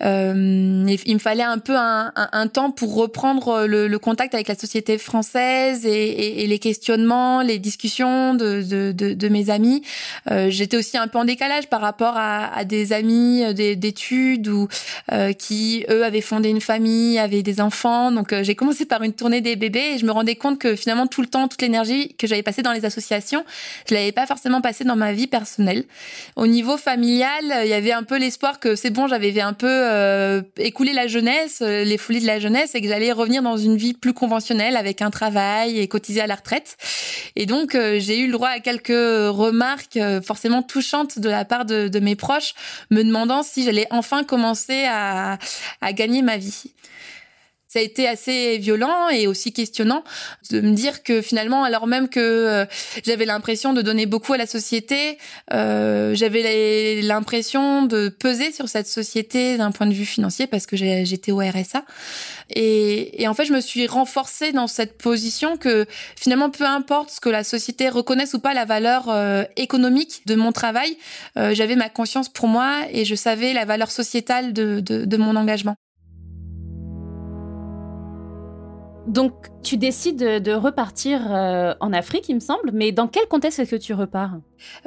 Euh, 0.03 0.85
il 1.05 1.13
me 1.13 1.19
fallait 1.19 1.43
un 1.43 1.57
peu 1.57 1.75
un, 1.75 2.47
temps 2.47 2.71
pour 2.71 2.95
reprendre 2.95 3.65
le, 3.65 3.97
contact 3.97 4.33
avec 4.33 4.47
la 4.47 4.55
société 4.55 4.97
française 4.97 5.85
et, 5.85 6.45
les 6.47 6.59
questionnements, 6.59 7.41
les 7.41 7.59
discussions 7.59 8.33
de, 8.35 9.27
mes 9.29 9.49
amis. 9.49 9.83
Euh, 10.31 10.49
j'étais 10.49 10.77
aussi 10.77 10.97
un 10.97 11.07
peu 11.07 11.17
en 11.17 11.25
décalage 11.25 11.67
par 11.67 11.81
rapport 11.81 12.15
à, 12.15 12.55
à 12.55 12.63
des 12.63 12.93
amis 12.93 13.43
euh, 13.43 13.53
d'études 13.53 14.47
ou 14.47 14.67
euh, 15.11 15.33
qui 15.33 15.85
eux 15.89 16.03
avaient 16.03 16.21
fondé 16.21 16.49
une 16.49 16.61
famille, 16.61 17.19
avaient 17.19 17.43
des 17.43 17.59
enfants. 17.59 18.11
Donc 18.11 18.33
j'ai 18.41 18.55
commencé 18.55 18.85
par 18.85 19.03
une 19.03 19.13
tournée 19.13 19.41
des 19.41 19.55
bébés 19.55 19.93
et 19.95 19.97
je 19.97 20.05
me 20.05 20.11
rendais 20.11 20.35
compte 20.35 20.59
que 20.59 20.75
finalement 20.75 21.07
tout 21.07 21.21
le 21.21 21.27
temps, 21.27 21.47
toute 21.47 21.61
l'énergie 21.61 22.15
que 22.15 22.27
j'avais 22.27 22.43
passée 22.43 22.61
dans 22.61 22.71
les 22.71 22.85
associations 22.85 22.98
je 22.99 23.93
l'avais 23.93 24.11
pas 24.11 24.25
forcément 24.25 24.61
passé 24.61 24.83
dans 24.83 24.95
ma 24.95 25.13
vie 25.13 25.27
personnelle. 25.27 25.85
Au 26.35 26.47
niveau 26.47 26.77
familial, 26.77 27.43
il 27.63 27.69
y 27.69 27.73
avait 27.73 27.91
un 27.91 28.03
peu 28.03 28.17
l'espoir 28.17 28.59
que 28.59 28.75
c'est 28.75 28.89
bon, 28.89 29.07
j'avais 29.07 29.39
un 29.41 29.53
peu 29.53 29.67
euh, 29.69 30.41
écoulé 30.57 30.93
la 30.93 31.07
jeunesse, 31.07 31.59
euh, 31.61 31.83
les 31.83 31.97
folies 31.97 32.21
de 32.21 32.27
la 32.27 32.39
jeunesse, 32.39 32.75
et 32.75 32.81
que 32.81 32.87
j'allais 32.87 33.11
revenir 33.11 33.41
dans 33.41 33.57
une 33.57 33.77
vie 33.77 33.93
plus 33.93 34.13
conventionnelle 34.13 34.75
avec 34.75 35.01
un 35.01 35.09
travail 35.09 35.79
et 35.79 35.87
cotiser 35.87 36.21
à 36.21 36.27
la 36.27 36.35
retraite. 36.35 36.77
Et 37.35 37.45
donc 37.45 37.75
euh, 37.75 37.99
j'ai 37.99 38.19
eu 38.19 38.27
le 38.27 38.33
droit 38.33 38.49
à 38.49 38.59
quelques 38.59 38.89
remarques 38.89 39.99
forcément 40.25 40.61
touchantes 40.61 41.19
de 41.19 41.29
la 41.29 41.45
part 41.45 41.65
de, 41.65 41.99
mes 41.99 42.15
proches, 42.15 42.53
me 42.91 43.03
demandant 43.03 43.43
si 43.43 43.63
j'allais 43.63 43.87
enfin 43.91 44.23
commencer 44.23 44.85
à 44.85 45.37
gagner 45.93 46.21
ma 46.21 46.37
vie 46.37 46.73
ça 47.69 47.79
a 47.79 47.81
été 47.83 48.07
assez 48.07 48.57
violent 48.57 49.09
et 49.09 49.27
aussi 49.27 49.53
questionnant 49.53 50.03
de 50.49 50.59
me 50.59 50.71
dire 50.71 51.03
que 51.03 51.21
finalement, 51.21 51.63
alors 51.63 51.85
même 51.85 52.09
que 52.09 52.19
euh, 52.19 52.65
j'avais 53.05 53.25
l'impression 53.25 53.73
de 53.73 53.81
donner 53.83 54.07
beaucoup 54.07 54.33
à 54.33 54.37
la 54.37 54.47
société, 54.47 55.19
euh, 55.53 56.15
j'avais 56.15 57.01
l'impression 57.03 57.83
de 57.83 58.09
peser 58.09 58.51
sur 58.51 58.67
cette 58.67 58.87
société 58.87 59.57
d'un 59.57 59.71
point 59.71 59.85
de 59.85 59.93
vue 59.93 60.05
financier 60.05 60.47
parce 60.47 60.65
que 60.65 60.75
j'étais 60.75 61.31
au 61.31 61.37
RSA. 61.37 61.85
Et, 62.55 63.27
en 63.27 63.33
fait, 63.33 63.45
je 63.45 63.53
me 63.53 63.61
suis 63.61 63.85
renforcée 63.85 64.51
dans 64.51 64.67
cette 64.67 64.97
position 64.97 65.57
que 65.57 65.85
finalement, 66.15 66.49
peu 66.49 66.65
importe 66.65 67.11
ce 67.11 67.19
que 67.19 67.29
la 67.29 67.43
société 67.43 67.89
reconnaisse 67.89 68.33
ou 68.33 68.39
pas 68.39 68.53
la 68.53 68.65
valeur 68.65 69.09
euh, 69.09 69.43
économique 69.55 70.23
de 70.25 70.35
mon 70.35 70.51
travail, 70.51 70.97
euh, 71.37 71.53
j'avais 71.53 71.75
ma 71.75 71.89
conscience 71.89 72.29
pour 72.29 72.47
moi 72.47 72.79
et 72.91 73.05
je 73.05 73.15
savais 73.15 73.53
la 73.53 73.65
valeur 73.65 73.91
sociétale 73.91 74.53
de 74.53 75.17
mon 75.17 75.35
engagement. 75.35 75.75
Donc, 79.09 79.47
tu 79.63 79.77
décides 79.77 80.19
de, 80.19 80.51
repartir 80.51 81.33
euh, 81.33 81.73
en 81.79 81.93
Afrique, 81.93 82.29
il 82.29 82.35
me 82.35 82.39
semble, 82.39 82.69
mais 82.71 82.91
dans 82.91 83.07
quel 83.07 83.25
contexte 83.27 83.57
est-ce 83.57 83.71
que 83.71 83.75
tu 83.75 83.95
repars? 83.95 84.37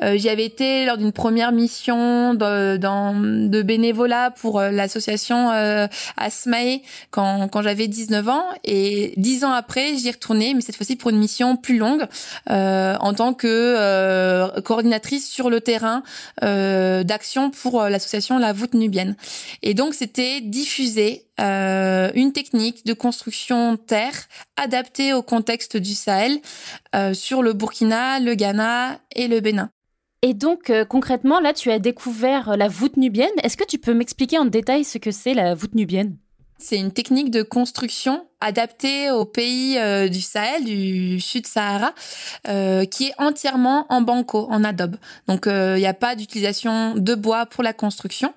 Euh, 0.02 0.16
J'y 0.16 0.28
avais 0.28 0.44
été 0.44 0.84
lors 0.84 0.96
d'une 0.96 1.12
première 1.12 1.52
mission 1.52 2.34
de, 2.34 2.76
dans, 2.76 3.14
de 3.14 3.62
bénévolat 3.62 4.30
pour 4.30 4.60
euh, 4.60 4.70
l'association 4.70 5.50
euh, 5.50 5.86
Asmae 6.16 6.80
quand, 7.10 7.48
quand 7.48 7.62
j'avais 7.62 7.88
19 7.88 8.28
ans. 8.28 8.44
Et 8.64 9.14
dix 9.16 9.44
ans 9.44 9.52
après, 9.52 9.96
j'y 9.96 10.10
retournais, 10.10 10.54
mais 10.54 10.60
cette 10.60 10.76
fois-ci 10.76 10.96
pour 10.96 11.10
une 11.10 11.18
mission 11.18 11.56
plus 11.56 11.78
longue, 11.78 12.06
euh, 12.50 12.96
en 13.00 13.14
tant 13.14 13.34
que 13.34 13.46
euh, 13.48 14.60
coordinatrice 14.62 15.30
sur 15.30 15.50
le 15.50 15.60
terrain 15.60 16.02
d'action 16.40 17.50
pour 17.50 17.82
l'association 17.84 18.38
La 18.38 18.52
Voûte 18.52 18.74
Nubienne. 18.74 19.16
Et 19.62 19.74
donc, 19.74 19.94
c'était 19.94 20.40
diffuser 20.40 21.26
euh, 21.40 22.10
une 22.14 22.32
technique 22.32 22.84
de 22.84 22.92
construction 22.92 23.76
terre 23.76 24.28
adaptée 24.56 25.14
au 25.14 25.22
contexte 25.22 25.78
du 25.78 25.94
Sahel 25.94 26.38
euh, 26.94 27.14
sur 27.14 27.42
le 27.42 27.52
Burkina, 27.52 28.20
le 28.20 28.34
Ghana 28.34 29.00
et 29.14 29.28
le 29.28 29.40
Bénin. 29.40 29.70
Et 30.22 30.34
donc 30.34 30.70
euh, 30.70 30.84
concrètement, 30.84 31.40
là, 31.40 31.52
tu 31.52 31.70
as 31.70 31.78
découvert 31.78 32.56
la 32.56 32.68
voûte 32.68 32.96
nubienne. 32.96 33.30
Est-ce 33.42 33.56
que 33.56 33.64
tu 33.64 33.78
peux 33.78 33.94
m'expliquer 33.94 34.38
en 34.38 34.44
détail 34.44 34.84
ce 34.84 34.99
que 34.99 35.11
c'est 35.11 35.34
la 35.34 35.54
voûte 35.54 35.75
nubienne? 35.75 36.16
C'est 36.58 36.78
une 36.78 36.92
technique 36.92 37.30
de 37.30 37.42
construction 37.42 38.26
adapté 38.42 39.11
au 39.11 39.25
pays 39.25 39.78
euh, 39.78 40.08
du 40.08 40.20
Sahel, 40.20 40.64
du 40.64 41.20
Sud-Sahara, 41.20 41.94
euh, 42.49 42.84
qui 42.84 43.08
est 43.08 43.14
entièrement 43.18 43.87
en 43.88 44.02
banco, 44.02 44.46
en 44.50 44.64
adobe. 44.64 44.96
Donc 45.28 45.44
il 45.46 45.52
euh, 45.52 45.78
n'y 45.78 45.87
a 45.87 45.94
pas 45.94 46.16
d'utilisation 46.16 46.94
de 46.94 47.14
bois 47.14 47.46
pour 47.46 47.62
la 47.62 47.72
construction 47.72 48.34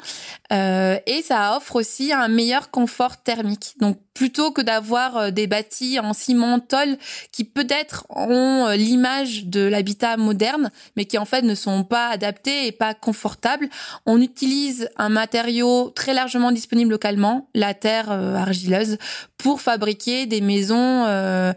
et 0.51 1.23
ça 1.23 1.57
offre 1.57 1.75
aussi 1.75 2.13
un 2.13 2.27
meilleur 2.27 2.69
confort 2.69 3.17
thermique. 3.17 3.73
Donc 3.79 3.97
plutôt 4.13 4.51
que 4.51 4.61
d'avoir 4.61 5.31
des 5.31 5.47
bâtis 5.47 5.99
en 5.99 6.13
ciment 6.13 6.59
tôle 6.59 6.97
qui 7.31 7.43
peut-être 7.43 8.05
ont 8.09 8.69
l'image 8.69 9.45
de 9.45 9.61
l'habitat 9.61 10.15
moderne, 10.15 10.71
mais 10.95 11.05
qui 11.05 11.17
en 11.17 11.25
fait 11.25 11.41
ne 11.41 11.55
sont 11.55 11.83
pas 11.83 12.07
adaptés 12.07 12.67
et 12.67 12.71
pas 12.71 12.93
confortables, 12.93 13.67
on 14.05 14.21
utilise 14.21 14.87
un 14.97 15.09
matériau 15.09 15.89
très 15.89 16.13
largement 16.13 16.51
disponible 16.51 16.91
localement, 16.91 17.49
la 17.53 17.73
terre 17.73 18.09
argileuse, 18.11 18.97
pour 19.37 19.59
fabriquer 19.59 19.94
des 20.03 20.41
maisons 20.41 21.05
euh, 21.05 21.53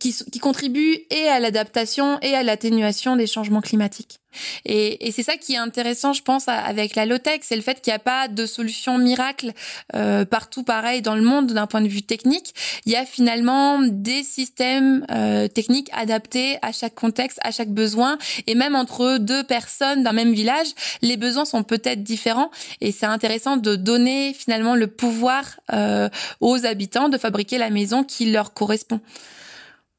qui, 0.00 0.14
qui, 0.32 0.38
contribuent 0.38 0.98
et 1.10 1.28
à 1.28 1.40
l'adaptation 1.40 2.18
et 2.20 2.34
à 2.34 2.42
l'atténuation 2.42 3.16
des 3.16 3.26
changements 3.26 3.60
climatiques. 3.60 4.18
Et, 4.64 5.06
et 5.06 5.12
c'est 5.12 5.22
ça 5.22 5.36
qui 5.36 5.54
est 5.54 5.58
intéressant, 5.58 6.12
je 6.12 6.22
pense, 6.22 6.48
avec 6.48 6.96
la 6.96 7.06
low-tech, 7.06 7.40
c'est 7.42 7.56
le 7.56 7.62
fait 7.62 7.80
qu'il 7.80 7.92
n'y 7.92 7.96
a 7.96 8.00
pas 8.00 8.28
de 8.28 8.46
solution 8.46 8.98
miracle 8.98 9.52
euh, 9.94 10.24
partout 10.24 10.64
pareil 10.64 11.02
dans 11.02 11.14
le 11.14 11.22
monde 11.22 11.52
d'un 11.52 11.66
point 11.66 11.80
de 11.80 11.88
vue 11.88 12.02
technique. 12.02 12.54
Il 12.86 12.92
y 12.92 12.96
a 12.96 13.04
finalement 13.04 13.78
des 13.80 14.22
systèmes 14.22 15.06
euh, 15.10 15.48
techniques 15.48 15.90
adaptés 15.92 16.58
à 16.62 16.72
chaque 16.72 16.94
contexte, 16.94 17.38
à 17.42 17.50
chaque 17.50 17.70
besoin, 17.70 18.18
et 18.46 18.54
même 18.54 18.74
entre 18.74 19.18
deux 19.18 19.44
personnes 19.44 20.02
d'un 20.02 20.12
même 20.12 20.32
village, 20.32 20.68
les 21.02 21.16
besoins 21.16 21.44
sont 21.44 21.62
peut-être 21.62 22.02
différents. 22.02 22.50
Et 22.80 22.92
c'est 22.92 23.06
intéressant 23.06 23.56
de 23.56 23.76
donner 23.76 24.34
finalement 24.34 24.74
le 24.74 24.86
pouvoir 24.86 25.44
euh, 25.72 26.08
aux 26.40 26.66
habitants 26.66 27.08
de 27.08 27.18
fabriquer 27.18 27.58
la 27.58 27.70
maison 27.70 28.04
qui 28.04 28.30
leur 28.30 28.52
correspond. 28.54 29.00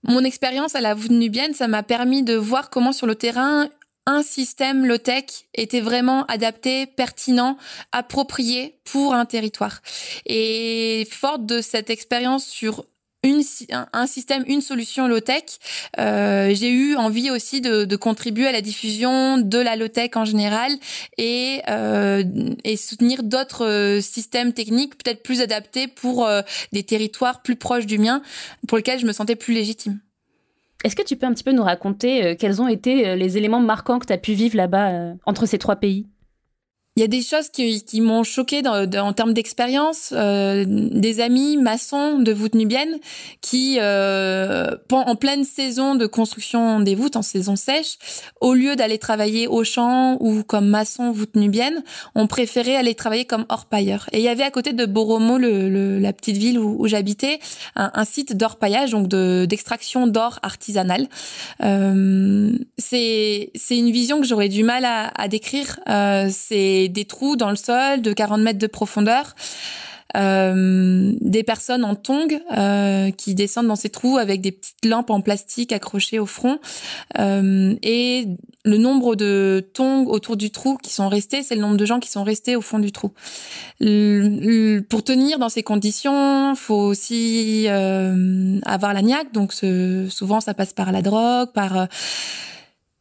Mon 0.08 0.24
expérience 0.24 0.76
à 0.76 0.82
la 0.82 0.94
voûte 0.94 1.12
nubienne, 1.12 1.54
ça 1.56 1.68
m'a 1.68 1.82
permis 1.82 2.22
de 2.22 2.36
voir 2.36 2.70
comment 2.70 2.92
sur 2.92 3.08
le 3.08 3.16
terrain 3.16 3.70
un 4.06 4.22
système 4.22 4.86
low-tech 4.86 5.26
était 5.56 5.82
vraiment 5.82 6.26
adapté, 6.26 6.86
pertinent, 6.86 7.58
approprié 7.92 8.80
pour 8.84 9.16
un 9.16 9.26
territoire. 9.26 9.82
Et 10.28 11.08
forte 11.10 11.48
de 11.48 11.60
cette 11.60 11.90
expérience 11.90 12.46
sur 12.46 12.86
une, 13.26 13.42
un 13.92 14.08
système, 14.08 14.44
une 14.48 14.62
solution 14.62 15.08
low-tech, 15.08 15.44
euh, 16.00 16.52
j'ai 16.54 16.70
eu 16.70 16.96
envie 16.96 17.32
aussi 17.32 17.60
de, 17.60 17.84
de, 17.84 17.96
contribuer 17.96 18.48
à 18.48 18.52
la 18.52 18.62
diffusion 18.62 19.38
de 19.38 19.58
la 19.58 19.76
low-tech 19.76 20.12
en 20.16 20.26
général 20.26 20.72
et, 21.18 21.62
euh, 21.70 22.24
et 22.64 22.78
soutenir 22.78 23.24
d'autres 23.24 23.66
euh, 23.66 24.02
systèmes 24.02 24.54
techniques 24.54 24.96
peut-être 24.98 25.24
plus 25.24 25.42
adaptés 25.42 25.88
pour 25.88 26.26
euh, 26.26 26.42
des 26.72 26.84
territoires 26.84 27.42
plus 27.42 27.56
proches 27.56 27.86
du 27.86 27.98
mien, 27.98 28.22
pour 28.68 28.78
lesquels 28.78 29.00
je 29.00 29.06
me 29.06 29.12
sentais 29.12 29.36
plus 29.36 29.54
légitime. 29.54 30.00
Est-ce 30.84 30.96
que 30.96 31.04
tu 31.04 31.16
peux 31.16 31.26
un 31.26 31.34
petit 31.34 31.44
peu 31.44 31.52
nous 31.52 31.64
raconter 31.64 32.24
euh, 32.24 32.36
quels 32.38 32.62
ont 32.62 32.68
été 32.68 33.16
les 33.16 33.38
éléments 33.38 33.60
marquants 33.60 33.98
que 33.98 34.06
tu 34.06 34.14
as 34.14 34.20
pu 34.20 34.34
vivre 34.34 34.56
là-bas 34.56 35.14
entre 35.26 35.48
ces 35.48 35.58
trois 35.58 35.78
pays? 35.78 36.06
Il 36.98 37.02
y 37.02 37.04
a 37.04 37.08
des 37.08 37.22
choses 37.22 37.50
qui, 37.50 37.84
qui 37.84 38.00
m'ont 38.00 38.24
choqué 38.24 38.62
dans, 38.62 38.90
en 39.06 39.12
termes 39.12 39.34
d'expérience. 39.34 40.14
Euh, 40.14 40.64
des 40.66 41.20
amis 41.20 41.58
maçons 41.58 42.20
de 42.20 42.32
voûte 42.32 42.56
nubienne 42.56 43.00
qui, 43.42 43.78
euh, 43.82 44.72
en 44.92 45.16
pleine 45.18 45.44
saison 45.44 45.96
de 45.96 46.06
construction 46.06 46.80
des 46.80 46.96
voûtes, 46.96 47.18
en 47.18 47.22
saison 47.22 47.58
sèche, 47.58 47.98
au 48.40 48.54
lieu 48.54 48.78
d'aller 48.78 48.98
travailler 48.98 49.46
au 49.48 49.66
champ 49.66 50.16
ou 50.22 50.44
comme 50.44 50.68
maçon 50.68 51.12
voûte 51.12 51.36
nubienne, 51.36 51.84
ont 52.16 52.28
préféré 52.28 52.78
aller 52.78 52.96
travailler 52.96 53.26
comme 53.26 53.46
orpailleur. 53.50 54.08
Et 54.14 54.20
il 54.20 54.24
y 54.24 54.30
avait 54.30 54.44
à 54.44 54.52
côté 54.52 54.72
de 54.72 54.86
Boromo, 54.86 55.38
le, 55.38 55.68
le, 55.68 56.00
la 56.00 56.14
petite 56.14 56.38
ville 56.38 56.58
où, 56.58 56.78
où 56.80 56.88
j'habitais, 56.88 57.40
un, 57.76 57.92
un, 57.94 58.06
site 58.06 58.38
d'orpaillage, 58.38 58.92
donc 58.92 59.10
d'extraction 59.10 60.08
d'or 60.08 60.40
artisanal. 60.44 61.10
Euh, 61.62 62.54
c'est 62.78 63.52
une 63.72 63.92
vision 63.92 64.22
que 64.22 64.28
j'aurais 64.28 64.50
du 64.50 64.64
mal 64.64 64.86
à, 64.86 65.08
à 65.08 65.28
décrire. 65.28 65.80
Euh, 65.90 66.30
c'est 66.32 66.85
des, 66.90 67.06
trous 67.06 67.36
dans 67.36 67.50
le 67.50 67.56
sol 67.56 68.02
de 68.02 68.14
40 68.14 68.42
mètres 68.42 68.60
de 68.60 68.68
profondeur. 68.68 69.36
Euh, 70.16 71.14
des 71.20 71.44
personnes 71.44 71.84
en 71.84 71.96
tongs 71.96 72.40
euh, 72.58 73.12
qui 73.12 73.36
descendent 73.36 73.68
dans 73.68 73.76
ces 73.76 73.90
trous 73.90 74.18
avec 74.18 74.40
des 74.40 74.52
petites 74.52 74.86
lampes 74.86 75.10
en 75.10 75.20
plastique 75.20 75.74
accrochées 75.74 76.20
au 76.20 76.26
front 76.26 76.60
euh, 77.20 77.76
et 77.84 78.28
le 78.64 78.78
nombre 78.78 79.16
de 79.16 79.68
tongs 79.74 80.06
autour 80.06 80.38
du 80.38 80.52
trou 80.52 80.78
qui 80.78 80.94
sont 80.94 81.10
restés, 81.10 81.44
c'est 81.44 81.56
le 81.56 81.62
nombre 81.62 81.76
de 81.76 81.86
gens 81.86 82.00
qui 82.00 82.10
sont 82.10 82.24
restés 82.24 82.56
au 82.56 82.62
fond 82.62 82.80
du 82.80 82.92
trou. 82.94 83.10
pour 83.80 85.04
tenir 85.04 85.38
dans 85.38 85.50
ces 85.50 85.64
conditions, 85.64 86.56
faut 86.56 86.76
aussi 86.76 87.68
avoir 87.68 88.94
la 88.94 89.02
niaque, 89.02 89.34
donc 89.34 89.54
souvent 89.54 90.40
ça 90.40 90.54
passe 90.54 90.74
par 90.74 90.92
la 90.92 91.02
drogue, 91.02 91.52
par 91.52 91.88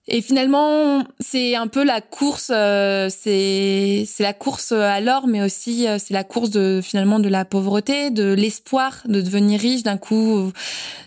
Et 0.06 0.20
finalement, 0.20 1.02
c'est 1.18 1.54
un 1.54 1.66
peu 1.66 1.82
la 1.82 2.02
course, 2.02 2.52
euh, 2.54 3.08
c'est 3.08 4.04
c'est 4.06 4.23
la 4.23 4.34
course 4.34 4.73
à 4.73 5.00
l'or, 5.00 5.26
mais 5.26 5.42
aussi 5.42 5.88
euh, 5.88 5.96
c'est 5.99 6.12
la 6.12 6.25
course 6.25 6.50
de 6.50 6.80
finalement 6.82 7.20
de 7.20 7.30
la 7.30 7.46
pauvreté, 7.46 8.11
de 8.11 8.34
l'espoir 8.34 9.02
de 9.06 9.23
devenir 9.23 9.58
riche 9.58 9.82
d'un 9.82 9.96
coup 9.96 10.52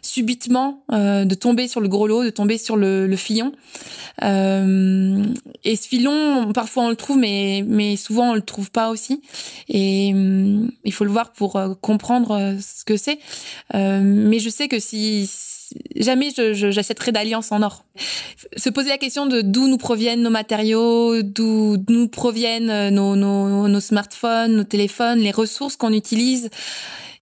subitement, 0.01 0.83
euh, 0.91 1.25
de 1.25 1.35
tomber 1.35 1.67
sur 1.67 1.79
le 1.79 1.87
gros 1.87 2.07
lot, 2.07 2.23
de 2.23 2.31
tomber 2.31 2.57
sur 2.57 2.75
le, 2.75 3.05
le 3.05 3.15
filon. 3.15 3.51
Euh, 4.23 5.23
et 5.63 5.75
ce 5.75 5.87
filon, 5.87 6.51
parfois 6.51 6.85
on 6.85 6.89
le 6.89 6.95
trouve, 6.95 7.19
mais 7.19 7.63
mais 7.67 7.97
souvent 7.97 8.31
on 8.31 8.33
le 8.33 8.41
trouve 8.41 8.71
pas 8.71 8.89
aussi. 8.89 9.21
Et 9.69 10.07
il 10.07 10.93
faut 10.93 11.03
le 11.03 11.11
voir 11.11 11.33
pour 11.33 11.61
comprendre 11.81 12.55
ce 12.59 12.83
que 12.83 12.97
c'est. 12.97 13.19
mais 13.75 14.39
je 14.39 14.49
sais 14.49 14.67
que 14.67 14.79
si 14.79 15.29
jamais 15.95 16.31
je, 16.35 16.53
j'achèterai 16.53 17.11
d'alliance 17.11 17.51
en 17.51 17.61
or. 17.61 17.85
Se 18.55 18.69
poser 18.69 18.89
la 18.89 18.97
question 18.97 19.25
de 19.25 19.41
d'où 19.41 19.67
nous 19.67 19.77
proviennent 19.77 20.21
nos 20.21 20.29
matériaux, 20.29 21.21
d'où 21.21 21.77
nous 21.89 22.07
proviennent 22.07 22.69
euh, 22.69 22.89
nos, 22.89 23.15
nos, 23.15 23.67
nos 23.67 23.79
smartphones, 23.79 24.55
nos 24.55 24.63
téléphones, 24.63 25.19
les 25.19 25.31
ressources 25.31 25.75
qu'on 25.75 25.93
utilise. 25.93 26.49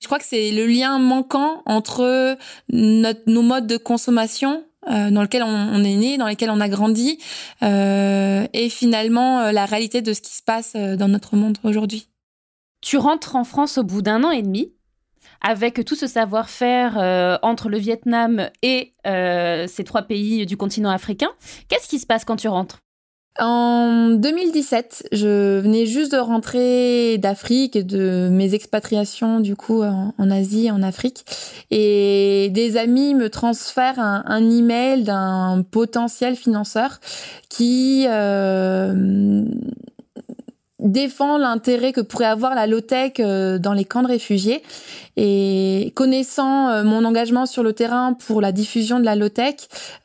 Je 0.01 0.07
crois 0.07 0.19
que 0.19 0.25
c'est 0.25 0.51
le 0.51 0.67
lien 0.67 0.99
manquant 0.99 1.63
entre 1.65 2.37
notre, 2.69 3.21
nos 3.27 3.41
modes 3.41 3.67
de 3.67 3.77
consommation 3.77 4.63
euh, 4.87 5.09
dans 5.09 5.23
lequel 5.23 5.41
on, 5.41 5.83
est 5.83 5.95
né, 5.95 6.17
dans 6.17 6.27
lesquels 6.27 6.51
on 6.51 6.61
a 6.61 6.69
grandi, 6.69 7.17
euh, 7.63 8.45
et 8.53 8.69
finalement 8.69 9.39
euh, 9.39 9.51
la 9.51 9.65
réalité 9.65 10.03
de 10.03 10.13
ce 10.13 10.21
qui 10.21 10.31
se 10.31 10.43
passe 10.43 10.75
dans 10.75 11.07
notre 11.07 11.35
monde 11.35 11.57
aujourd'hui. 11.63 12.07
Tu 12.81 12.97
rentres 12.97 13.35
en 13.35 13.45
France 13.45 13.79
au 13.79 13.83
bout 13.83 14.03
d'un 14.03 14.23
an 14.23 14.29
et 14.29 14.43
demi 14.43 14.73
avec 15.45 15.85
tout 15.85 15.95
ce 15.95 16.07
savoir-faire 16.07 16.97
euh, 16.97 17.37
entre 17.43 17.69
le 17.69 17.77
Vietnam 17.77 18.49
et 18.63 18.93
euh, 19.05 19.67
ces 19.67 19.83
trois 19.83 20.01
pays 20.01 20.45
du 20.47 20.57
continent 20.57 20.89
africain. 20.89 21.29
Qu'est-ce 21.69 21.87
qui 21.87 21.99
se 21.99 22.07
passe 22.07 22.25
quand 22.25 22.35
tu 22.35 22.47
rentres? 22.47 22.79
En 23.37 24.11
2017, 24.11 25.09
je 25.11 25.59
venais 25.59 25.85
juste 25.85 26.13
de 26.13 26.17
rentrer 26.17 27.17
d'Afrique 27.17 27.77
de 27.77 28.29
mes 28.31 28.53
expatriations 28.53 29.41
du 29.41 29.57
coup 29.57 29.83
en, 29.83 30.31
Asie 30.31 30.71
en 30.71 30.81
Afrique, 30.81 31.25
et 31.69 32.49
des 32.53 32.77
amis 32.77 33.13
me 33.13 33.29
transfèrent 33.29 33.99
un, 33.99 34.23
un 34.25 34.49
email 34.49 35.03
d'un 35.03 35.65
potentiel 35.69 36.37
financeur 36.37 37.01
qui 37.49 38.05
euh, 38.07 39.43
défend 40.85 41.37
l'intérêt 41.37 41.91
que 41.91 42.01
pourrait 42.01 42.25
avoir 42.25 42.55
la 42.55 42.67
low-tech 42.67 43.13
euh, 43.19 43.57
dans 43.57 43.73
les 43.73 43.85
camps 43.85 44.03
de 44.03 44.07
réfugiés. 44.07 44.61
Et 45.17 45.91
connaissant 45.95 46.69
euh, 46.69 46.83
mon 46.83 47.05
engagement 47.05 47.45
sur 47.45 47.63
le 47.63 47.73
terrain 47.73 48.13
pour 48.13 48.41
la 48.41 48.51
diffusion 48.51 48.99
de 48.99 49.05
la 49.05 49.15
low-tech, 49.15 49.55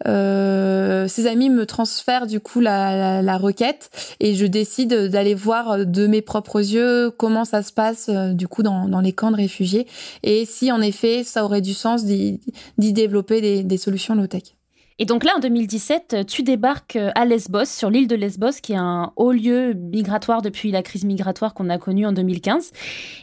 euh, 0.06 1.06
ses 1.06 1.26
amis 1.26 1.50
me 1.50 1.66
transfèrent 1.66 2.26
du 2.26 2.40
coup 2.40 2.60
la, 2.60 3.20
la, 3.22 3.37
requête 3.37 3.90
et 4.20 4.34
je 4.34 4.46
décide 4.46 5.08
d'aller 5.08 5.34
voir 5.34 5.84
de 5.84 6.06
mes 6.06 6.22
propres 6.22 6.60
yeux 6.60 7.10
comment 7.10 7.44
ça 7.44 7.62
se 7.62 7.72
passe 7.72 8.10
du 8.10 8.49
coup 8.49 8.62
dans, 8.62 8.87
dans 8.87 9.00
les 9.00 9.12
camps 9.12 9.30
de 9.30 9.37
réfugiés 9.37 9.87
et 10.22 10.44
si 10.44 10.70
en 10.70 10.80
effet 10.80 11.25
ça 11.25 11.44
aurait 11.44 11.62
du 11.62 11.75
sens 11.75 12.04
d'y 12.04 12.40
développer 12.78 13.40
des, 13.40 13.62
des 13.62 13.78
solutions 13.78 14.14
low-tech. 14.14 14.60
Et 15.00 15.07
donc 15.07 15.25
là, 15.25 15.33
en 15.35 15.40
2017, 15.40 16.26
tu 16.26 16.42
débarques 16.42 16.97
euh, 16.97 17.11
à 17.14 17.25
Lesbos, 17.25 17.64
sur 17.64 17.88
l'île 17.88 18.07
de 18.07 18.14
Lesbos, 18.14 18.61
qui 18.62 18.75
est 18.75 18.76
un 18.76 19.12
haut 19.16 19.33
lieu 19.33 19.73
migratoire 19.73 20.42
depuis 20.42 20.71
la 20.71 20.83
crise 20.83 21.07
migratoire 21.07 21.54
qu'on 21.54 21.71
a 21.71 21.78
connue 21.78 22.04
en 22.04 22.12
2015. 22.12 22.71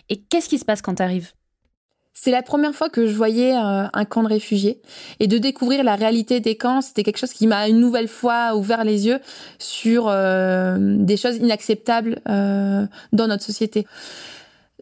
Et 0.10 0.20
qu'est-ce 0.20 0.50
qui 0.50 0.58
se 0.58 0.66
passe 0.66 0.82
quand 0.82 0.96
tu 0.96 1.04
arrives 1.04 1.32
c'est 2.20 2.32
la 2.32 2.42
première 2.42 2.74
fois 2.74 2.90
que 2.90 3.06
je 3.06 3.14
voyais 3.14 3.54
euh, 3.54 3.84
un 3.94 4.06
camp 4.06 4.24
de 4.24 4.28
réfugiés 4.28 4.82
et 5.20 5.28
de 5.28 5.38
découvrir 5.38 5.84
la 5.84 5.96
réalité 5.96 6.40
des 6.40 6.58
camps, 6.58 6.82
c'était 6.82 7.04
quelque 7.04 7.20
chose 7.20 7.32
qui 7.32 7.46
m'a 7.46 7.70
une 7.70 7.80
nouvelle 7.80 8.08
fois 8.08 8.56
ouvert 8.56 8.84
les 8.84 9.06
yeux 9.06 9.20
sur 9.60 10.08
euh, 10.08 10.78
des 10.80 11.16
choses 11.16 11.36
inacceptables 11.36 12.20
dans 12.26 12.88
notre 13.28 13.44
société. 13.44 13.86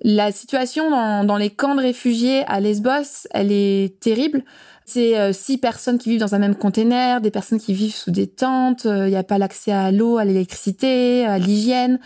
La 0.03 0.31
situation 0.31 0.89
dans, 0.89 1.23
dans, 1.23 1.37
les 1.37 1.49
camps 1.49 1.75
de 1.75 1.81
réfugiés 1.81 2.43
à 2.47 2.59
Lesbos, 2.59 3.27
elle 3.31 3.51
est 3.51 3.99
terrible. 4.01 4.43
C'est 4.85 5.17
euh, 5.17 5.33
six 5.33 5.57
personnes 5.57 5.97
qui 5.97 6.09
vivent 6.09 6.19
dans 6.19 6.35
un 6.35 6.39
même 6.39 6.55
container, 6.55 7.19
des 7.19 7.31
personnes 7.31 7.59
qui 7.59 7.73
vivent 7.73 7.95
sous 7.95 8.11
des 8.11 8.27
tentes, 8.27 8.83
il 8.85 8.91
euh, 8.91 9.09
n'y 9.09 9.15
a 9.15 9.23
pas 9.23 9.39
l'accès 9.39 9.71
à 9.71 9.91
l'eau, 9.91 10.17
à 10.17 10.25
l'électricité, 10.25 11.25
à 11.25 11.39
l'hygiène. 11.39 11.99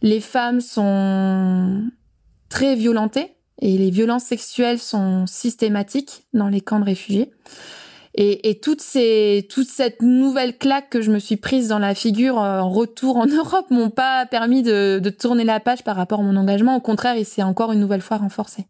Les 0.00 0.20
femmes 0.20 0.60
sont 0.60 1.82
très 2.48 2.74
violentées 2.74 3.36
et 3.60 3.76
les 3.76 3.90
violences 3.90 4.24
sexuelles 4.24 4.78
sont 4.78 5.26
systématiques 5.26 6.24
dans 6.32 6.48
les 6.48 6.62
camps 6.62 6.80
de 6.80 6.84
réfugiés. 6.84 7.30
Et, 8.18 8.58
toutes 8.62 8.80
ces, 8.80 9.46
toute 9.50 9.68
cette 9.68 10.00
nouvelle 10.00 10.56
claque 10.56 10.88
que 10.88 11.02
je 11.02 11.10
me 11.10 11.18
suis 11.18 11.36
prise 11.36 11.68
dans 11.68 11.78
la 11.78 11.94
figure 11.94 12.40
euh, 12.40 12.60
en 12.60 12.70
retour 12.70 13.18
en 13.18 13.26
Europe 13.26 13.70
m'ont 13.70 13.90
pas 13.90 14.24
permis 14.24 14.62
de, 14.62 14.98
de 15.02 15.10
tourner 15.10 15.44
la 15.44 15.60
page 15.60 15.84
par 15.84 15.96
rapport 15.96 16.20
à 16.20 16.22
mon 16.22 16.36
engagement. 16.36 16.76
Au 16.76 16.80
contraire, 16.80 17.16
il 17.16 17.26
s'est 17.26 17.42
encore 17.42 17.72
une 17.72 17.80
nouvelle 17.80 18.00
fois 18.00 18.16
renforcé. 18.16 18.66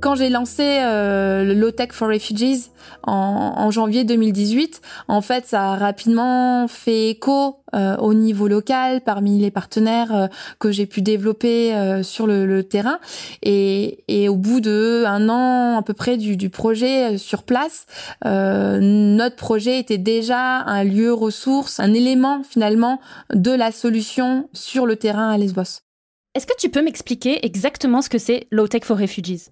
Quand 0.00 0.14
j'ai 0.14 0.30
lancé 0.30 0.62
euh, 0.62 1.44
le 1.44 1.52
Low 1.52 1.72
Tech 1.72 1.90
for 1.92 2.08
Refugees 2.08 2.70
en, 3.02 3.52
en, 3.56 3.70
janvier 3.70 4.04
2018, 4.04 4.80
en 5.08 5.20
fait, 5.20 5.46
ça 5.46 5.72
a 5.72 5.76
rapidement 5.76 6.68
fait 6.68 7.10
écho 7.10 7.56
euh, 7.74 7.96
au 7.98 8.14
niveau 8.14 8.48
local 8.48 9.02
parmi 9.02 9.38
les 9.38 9.50
partenaires 9.50 10.14
euh, 10.14 10.26
que 10.58 10.70
j'ai 10.70 10.86
pu 10.86 11.02
développer 11.02 11.74
euh, 11.74 12.02
sur 12.02 12.26
le, 12.26 12.46
le, 12.46 12.64
terrain. 12.64 12.98
Et, 13.42 14.02
et, 14.08 14.30
au 14.30 14.36
bout 14.36 14.60
de 14.60 15.04
un 15.06 15.28
an 15.28 15.78
à 15.78 15.82
peu 15.82 15.92
près 15.92 16.16
du, 16.16 16.38
du 16.38 16.48
projet 16.48 17.18
sur 17.18 17.42
place, 17.42 17.86
notre 18.24 19.36
projet 19.36 19.78
était 19.78 19.98
déjà 19.98 20.60
un 20.60 20.82
lieu 20.82 21.12
ressource, 21.12 21.78
un 21.78 21.92
élément 21.92 22.42
finalement 22.42 23.00
de 23.34 23.50
la 23.50 23.70
solution 23.70 24.48
sur 24.54 24.86
le 24.86 24.96
terrain 24.96 25.30
à 25.30 25.36
Lesbos. 25.36 25.80
Est-ce 26.34 26.46
que 26.46 26.56
tu 26.58 26.70
peux 26.70 26.82
m'expliquer 26.82 27.44
exactement 27.44 28.02
ce 28.02 28.08
que 28.08 28.18
c'est 28.18 28.46
Low 28.50 28.66
Tech 28.66 28.84
for 28.84 28.98
Refugees? 28.98 29.50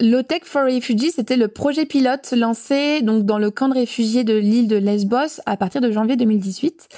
Low-Tech 0.00 0.44
for 0.44 0.62
Refugees, 0.62 1.12
c'était 1.16 1.36
le 1.36 1.48
projet 1.48 1.84
pilote 1.84 2.32
lancé 2.34 3.02
donc 3.02 3.26
dans 3.26 3.38
le 3.38 3.50
camp 3.50 3.68
de 3.68 3.74
réfugiés 3.74 4.24
de 4.24 4.34
l'île 4.34 4.66
de 4.66 4.76
Lesbos 4.76 5.42
à 5.44 5.58
partir 5.58 5.82
de 5.82 5.90
janvier 5.90 6.16
2018. 6.16 6.88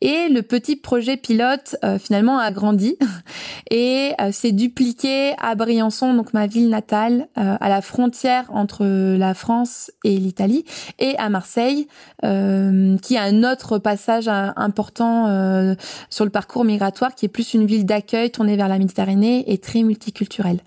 Et 0.00 0.28
le 0.28 0.42
petit 0.42 0.76
projet 0.76 1.16
pilote 1.16 1.74
euh, 1.82 1.98
finalement 1.98 2.38
a 2.38 2.52
grandi 2.52 2.96
et 3.70 4.12
euh, 4.20 4.30
s'est 4.30 4.52
dupliqué 4.52 5.34
à 5.38 5.56
Briançon, 5.56 6.14
donc 6.14 6.34
ma 6.34 6.46
ville 6.46 6.68
natale, 6.68 7.26
euh, 7.36 7.56
à 7.60 7.68
la 7.68 7.82
frontière 7.82 8.48
entre 8.52 8.84
la 9.16 9.34
France 9.34 9.90
et 10.04 10.16
l'Italie, 10.16 10.64
et 11.00 11.16
à 11.18 11.30
Marseille, 11.30 11.88
qui 12.22 13.16
a 13.16 13.22
un 13.22 13.42
autre 13.42 13.78
passage 13.78 14.28
important 14.28 15.74
sur 16.10 16.24
le 16.24 16.30
parcours 16.30 16.64
migratoire, 16.64 17.14
qui 17.16 17.26
est 17.26 17.28
plus 17.28 17.54
une 17.54 17.66
ville 17.66 17.84
d'accueil 17.84 18.30
tournée 18.30 18.56
vers 18.56 18.68
la 18.68 18.78
Méditerranée 18.78 19.52
et 19.52 19.58
très 19.58 19.82
multiculturelle. 19.82 20.60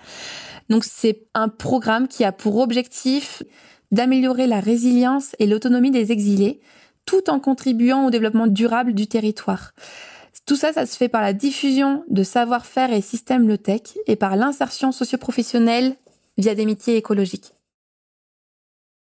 Donc 0.69 0.84
c'est 0.84 1.28
un 1.34 1.49
programme 1.49 2.08
qui 2.08 2.23
a 2.23 2.32
pour 2.32 2.58
objectif 2.58 3.43
d'améliorer 3.91 4.47
la 4.47 4.60
résilience 4.60 5.36
et 5.39 5.47
l'autonomie 5.47 5.91
des 5.91 6.12
exilés, 6.12 6.60
tout 7.06 7.30
en 7.30 7.39
contribuant 7.39 8.08
au 8.08 8.10
développement 8.10 8.47
durable 8.47 8.93
du 8.93 9.08
territoire. 9.08 9.73
Tout 10.45 10.56
ça, 10.56 10.73
ça 10.73 10.86
se 10.86 10.95
fait 10.95 11.10
par 11.10 11.21
la 11.21 11.34
diffusion 11.34 12.04
de 12.10 12.21
savoir-faire 12.21 12.93
et 12.93 13.01
systèmes 13.01 13.47
low-tech 13.47 13.82
et 14.06 14.15
par 14.15 14.36
l'insertion 14.36 14.91
socio-professionnelle 14.91 15.95
via 16.38 16.54
des 16.54 16.65
métiers 16.65 16.97
écologiques. 16.97 17.54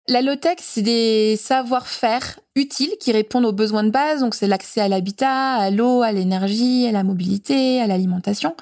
La 0.09 0.23
low-tech, 0.23 0.57
c'est 0.59 0.81
des 0.81 1.37
savoir-faire 1.37 2.39
utiles 2.55 2.93
qui 2.99 3.11
répondent 3.11 3.45
aux 3.45 3.53
besoins 3.53 3.83
de 3.83 3.91
base, 3.91 4.21
donc 4.21 4.33
c'est 4.33 4.47
l'accès 4.47 4.81
à 4.81 4.87
l'habitat, 4.87 5.53
à 5.53 5.69
l'eau, 5.69 6.01
à 6.01 6.11
l'énergie, 6.11 6.87
à 6.87 6.91
la 6.91 7.03
mobilité, 7.03 7.79
à 7.79 7.85
l'alimentation. 7.85 8.55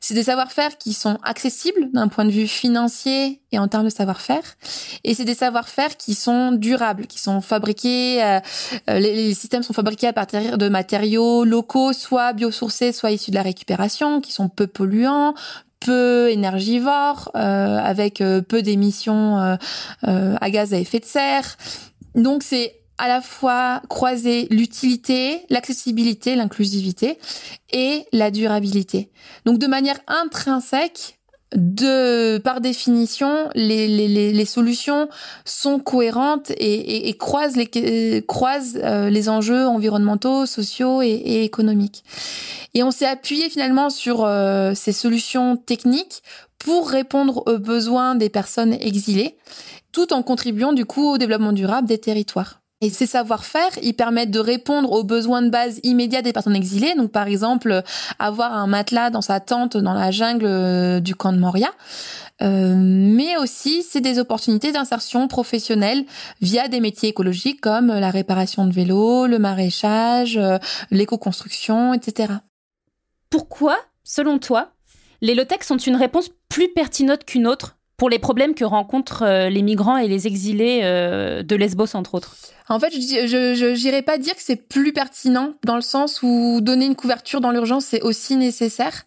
C'est 0.00 0.14
des 0.14 0.24
savoir-faire 0.24 0.78
qui 0.78 0.92
sont 0.92 1.18
accessibles 1.22 1.92
d'un 1.92 2.08
point 2.08 2.24
de 2.24 2.32
vue 2.32 2.48
financier 2.48 3.40
et 3.52 3.60
en 3.60 3.68
termes 3.68 3.84
de 3.84 3.90
savoir-faire. 3.90 4.42
Et 5.04 5.14
c'est 5.14 5.24
des 5.24 5.36
savoir-faire 5.36 5.96
qui 5.96 6.16
sont 6.16 6.50
durables, 6.50 7.06
qui 7.06 7.20
sont 7.20 7.40
fabriqués, 7.40 8.20
euh, 8.20 8.40
euh, 8.90 8.98
les, 8.98 9.34
systèmes 9.34 9.62
sont 9.62 9.72
fabriqués 9.72 10.08
à 10.08 10.12
partir 10.12 10.58
de 10.58 10.68
matériaux 10.68 11.44
locaux, 11.44 11.92
soit 11.92 12.32
biosourcés, 12.32 12.90
soit 12.90 13.12
issus 13.12 13.30
de 13.30 13.36
la 13.36 13.42
récupération, 13.42 14.20
qui 14.20 14.32
sont 14.32 14.48
peu 14.48 14.66
polluants, 14.66 15.34
peu 15.84 16.30
énergivores, 16.30 17.30
euh, 17.34 17.78
avec 17.78 18.22
peu 18.48 18.62
d'émissions 18.62 19.56
à 20.02 20.50
gaz 20.50 20.74
à 20.74 20.78
effet 20.78 21.00
de 21.00 21.04
serre. 21.04 21.56
Donc 22.14 22.42
c'est 22.42 22.82
à 22.98 23.08
la 23.08 23.20
fois 23.20 23.82
croiser 23.88 24.46
l'utilité, 24.50 25.44
l'accessibilité, 25.50 26.36
l'inclusivité 26.36 27.18
et 27.72 28.04
la 28.12 28.30
durabilité. 28.30 29.10
Donc 29.44 29.58
de 29.58 29.66
manière 29.66 29.98
intrinsèque, 30.06 31.18
de 31.54 32.38
par 32.38 32.60
définition, 32.60 33.48
les, 33.54 33.88
les, 33.88 34.32
les, 34.32 34.44
solutions 34.44 35.08
sont 35.44 35.78
cohérentes 35.78 36.50
et, 36.52 37.08
et, 37.08 37.16
croisent 37.16 37.56
les 37.56 38.24
croisent 38.26 38.78
euh, 38.82 39.10
les 39.10 39.28
enjeux 39.28 39.66
environnementaux, 39.66 40.46
sociaux 40.46 41.02
et, 41.02 41.08
et 41.08 41.44
économiques. 41.44 42.04
Et 42.74 42.82
on 42.82 42.90
s'est 42.90 43.06
appuyé 43.06 43.50
finalement 43.50 43.90
sur 43.90 44.24
euh, 44.24 44.72
ces 44.74 44.92
solutions 44.92 45.56
techniques 45.56 46.22
pour 46.58 46.88
répondre 46.88 47.42
aux 47.46 47.58
besoins 47.58 48.14
des 48.14 48.30
personnes 48.30 48.72
exilées, 48.72 49.36
tout 49.92 50.12
en 50.12 50.22
contribuant 50.22 50.72
du 50.72 50.86
coup 50.86 51.06
au 51.06 51.18
développement 51.18 51.52
durable 51.52 51.88
des 51.88 51.98
territoires. 51.98 52.61
Et 52.82 52.90
ces 52.90 53.06
savoir-faire, 53.06 53.70
ils 53.80 53.94
permettent 53.94 54.32
de 54.32 54.40
répondre 54.40 54.90
aux 54.90 55.04
besoins 55.04 55.40
de 55.40 55.50
base 55.50 55.78
immédiats 55.84 56.20
des 56.20 56.32
personnes 56.32 56.56
exilées. 56.56 56.94
Donc, 56.96 57.12
par 57.12 57.28
exemple, 57.28 57.82
avoir 58.18 58.52
un 58.54 58.66
matelas 58.66 59.08
dans 59.10 59.20
sa 59.22 59.38
tente 59.38 59.76
dans 59.76 59.94
la 59.94 60.10
jungle 60.10 60.46
euh, 60.46 60.98
du 60.98 61.14
camp 61.14 61.32
de 61.32 61.38
Moria. 61.38 61.70
Euh, 62.42 62.74
mais 62.76 63.36
aussi, 63.36 63.84
c'est 63.84 64.00
des 64.00 64.18
opportunités 64.18 64.72
d'insertion 64.72 65.28
professionnelle 65.28 66.04
via 66.40 66.66
des 66.66 66.80
métiers 66.80 67.10
écologiques 67.10 67.60
comme 67.60 67.86
la 67.86 68.10
réparation 68.10 68.66
de 68.66 68.72
vélos, 68.72 69.28
le 69.28 69.38
maraîchage, 69.38 70.36
euh, 70.36 70.58
l'éco-construction, 70.90 71.94
etc. 71.94 72.32
Pourquoi, 73.30 73.78
selon 74.02 74.40
toi, 74.40 74.72
les 75.20 75.36
low-tech 75.36 75.62
sont 75.62 75.76
une 75.76 75.94
réponse 75.94 76.30
plus 76.48 76.68
pertinente 76.68 77.24
qu'une 77.24 77.46
autre? 77.46 77.76
Pour 77.96 78.10
les 78.10 78.18
problèmes 78.18 78.54
que 78.54 78.64
rencontrent 78.64 79.22
euh, 79.22 79.48
les 79.48 79.62
migrants 79.62 79.96
et 79.96 80.08
les 80.08 80.26
exilés 80.26 80.80
euh, 80.82 81.42
de 81.42 81.56
Lesbos, 81.56 81.94
entre 81.94 82.14
autres 82.14 82.36
En 82.68 82.80
fait, 82.80 82.90
je 82.92 83.84
n'irais 83.84 84.02
pas 84.02 84.18
dire 84.18 84.34
que 84.34 84.42
c'est 84.42 84.56
plus 84.56 84.92
pertinent, 84.92 85.54
dans 85.64 85.76
le 85.76 85.82
sens 85.82 86.20
où 86.22 86.60
donner 86.60 86.86
une 86.86 86.96
couverture 86.96 87.40
dans 87.40 87.50
l'urgence, 87.50 87.84
c'est 87.84 88.02
aussi 88.02 88.36
nécessaire. 88.36 89.04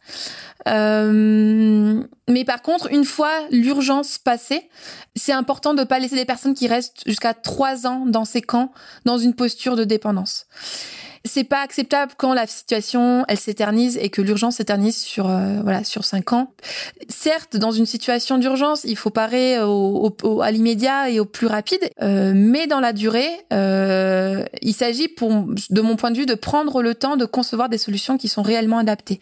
Euh, 0.67 2.03
mais 2.27 2.43
par 2.43 2.61
contre, 2.61 2.91
une 2.91 3.05
fois 3.05 3.31
l'urgence 3.51 4.17
passée, 4.17 4.69
c'est 5.15 5.33
important 5.33 5.73
de 5.73 5.81
ne 5.81 5.85
pas 5.85 5.99
laisser 5.99 6.15
des 6.15 6.25
personnes 6.25 6.55
qui 6.55 6.67
restent 6.67 7.03
jusqu'à 7.05 7.33
trois 7.33 7.85
ans 7.85 8.05
dans 8.07 8.25
ces 8.25 8.41
camps 8.41 8.71
dans 9.05 9.17
une 9.17 9.35
posture 9.35 9.75
de 9.75 9.83
dépendance 9.83 10.47
c'est 11.25 11.43
pas 11.43 11.61
acceptable 11.61 12.13
quand 12.17 12.33
la 12.33 12.45
situation 12.47 13.25
elle 13.27 13.39
s'éternise 13.39 13.97
et 14.01 14.09
que 14.09 14.21
l'urgence 14.21 14.57
s'éternise 14.57 14.97
sur 14.97 15.29
euh, 15.29 15.59
voilà 15.63 15.83
sur 15.83 16.05
cinq 16.05 16.33
ans. 16.33 16.51
Certes, 17.09 17.57
dans 17.57 17.71
une 17.71 17.87
situation 17.87 18.37
d'urgence, 18.37 18.83
il 18.83 18.95
faut 18.95 19.09
parer 19.09 19.61
au, 19.61 20.15
au, 20.23 20.41
à 20.41 20.51
l'immédiat 20.51 21.09
et 21.09 21.19
au 21.19 21.25
plus 21.25 21.47
rapide, 21.47 21.89
euh, 22.01 22.31
mais 22.35 22.67
dans 22.67 22.79
la 22.79 22.93
durée, 22.93 23.29
euh, 23.51 24.45
il 24.61 24.73
s'agit 24.73 25.07
pour 25.07 25.31
de 25.69 25.81
mon 25.81 25.95
point 25.95 26.11
de 26.11 26.17
vue 26.17 26.25
de 26.27 26.35
prendre 26.35 26.81
le 26.83 26.93
temps 26.93 27.17
de 27.17 27.25
concevoir 27.25 27.69
des 27.69 27.79
solutions 27.79 28.17
qui 28.17 28.27
sont 28.27 28.43
réellement 28.43 28.77
adaptées. 28.77 29.19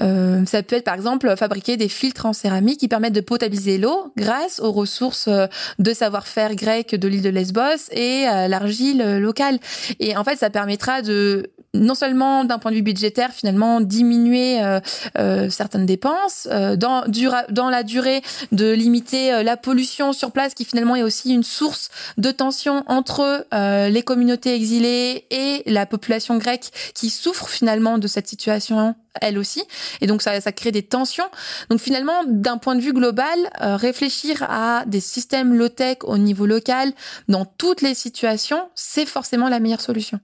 Euh, 0.00 0.44
ça 0.44 0.62
peut 0.62 0.76
être 0.76 0.84
par 0.84 0.94
exemple 0.94 1.34
fabriquer 1.36 1.76
des 1.76 1.88
filtres 1.88 2.26
en 2.26 2.32
céramique 2.32 2.80
qui 2.80 2.88
permettent 2.88 3.12
de 3.14 3.20
potabiliser 3.20 3.78
l'eau 3.78 4.12
grâce 4.16 4.58
aux 4.60 4.72
ressources 4.72 5.28
euh, 5.28 5.46
de 5.78 5.92
savoir-faire 5.92 6.56
grec 6.56 6.94
de 6.94 7.08
l'île 7.08 7.22
de 7.22 7.28
Lesbos 7.28 7.90
et 7.92 8.24
l'argile 8.48 9.18
locale. 9.18 9.58
Et 10.00 10.16
en 10.16 10.24
fait, 10.24 10.36
ça 10.36 10.50
permettra 10.50 11.02
de 11.02 11.27
non 11.74 11.94
seulement 11.94 12.44
d'un 12.44 12.58
point 12.58 12.70
de 12.70 12.76
vue 12.76 12.82
budgétaire 12.82 13.30
finalement 13.32 13.80
diminuer 13.80 14.62
euh, 14.62 14.80
euh, 15.18 15.50
certaines 15.50 15.86
dépenses 15.86 16.48
euh, 16.50 16.76
dans 16.76 17.04
dans 17.50 17.70
la 17.70 17.82
durée 17.82 18.22
de 18.52 18.72
limiter 18.72 19.42
la 19.42 19.56
pollution 19.56 20.12
sur 20.12 20.32
place 20.32 20.54
qui 20.54 20.64
finalement 20.64 20.96
est 20.96 21.02
aussi 21.02 21.32
une 21.32 21.42
source 21.42 21.90
de 22.16 22.30
tension 22.30 22.84
entre 22.86 23.46
les 23.88 24.02
communautés 24.02 24.54
exilées 24.54 25.26
et 25.30 25.62
la 25.66 25.86
population 25.86 26.36
grecque 26.38 26.70
qui 26.94 27.10
souffre 27.10 27.48
finalement 27.48 27.98
de 27.98 28.06
cette 28.06 28.28
situation 28.28 28.94
elle 29.20 29.38
aussi. 29.38 29.64
Et 30.00 30.06
donc 30.06 30.22
ça, 30.22 30.40
ça 30.40 30.52
crée 30.52 30.70
des 30.70 30.84
tensions. 30.84 31.28
Donc 31.70 31.80
finalement 31.80 32.22
d'un 32.24 32.56
point 32.56 32.76
de 32.76 32.80
vue 32.80 32.92
global 32.92 33.36
réfléchir 33.60 34.44
à 34.48 34.84
des 34.86 35.00
systèmes 35.00 35.54
low 35.54 35.68
tech 35.68 35.98
au 36.02 36.18
niveau 36.18 36.46
local 36.46 36.92
dans 37.28 37.44
toutes 37.44 37.82
les 37.82 37.94
situations 37.94 38.68
c'est 38.74 39.06
forcément 39.06 39.48
la 39.48 39.60
meilleure 39.60 39.80
solution 39.80 40.20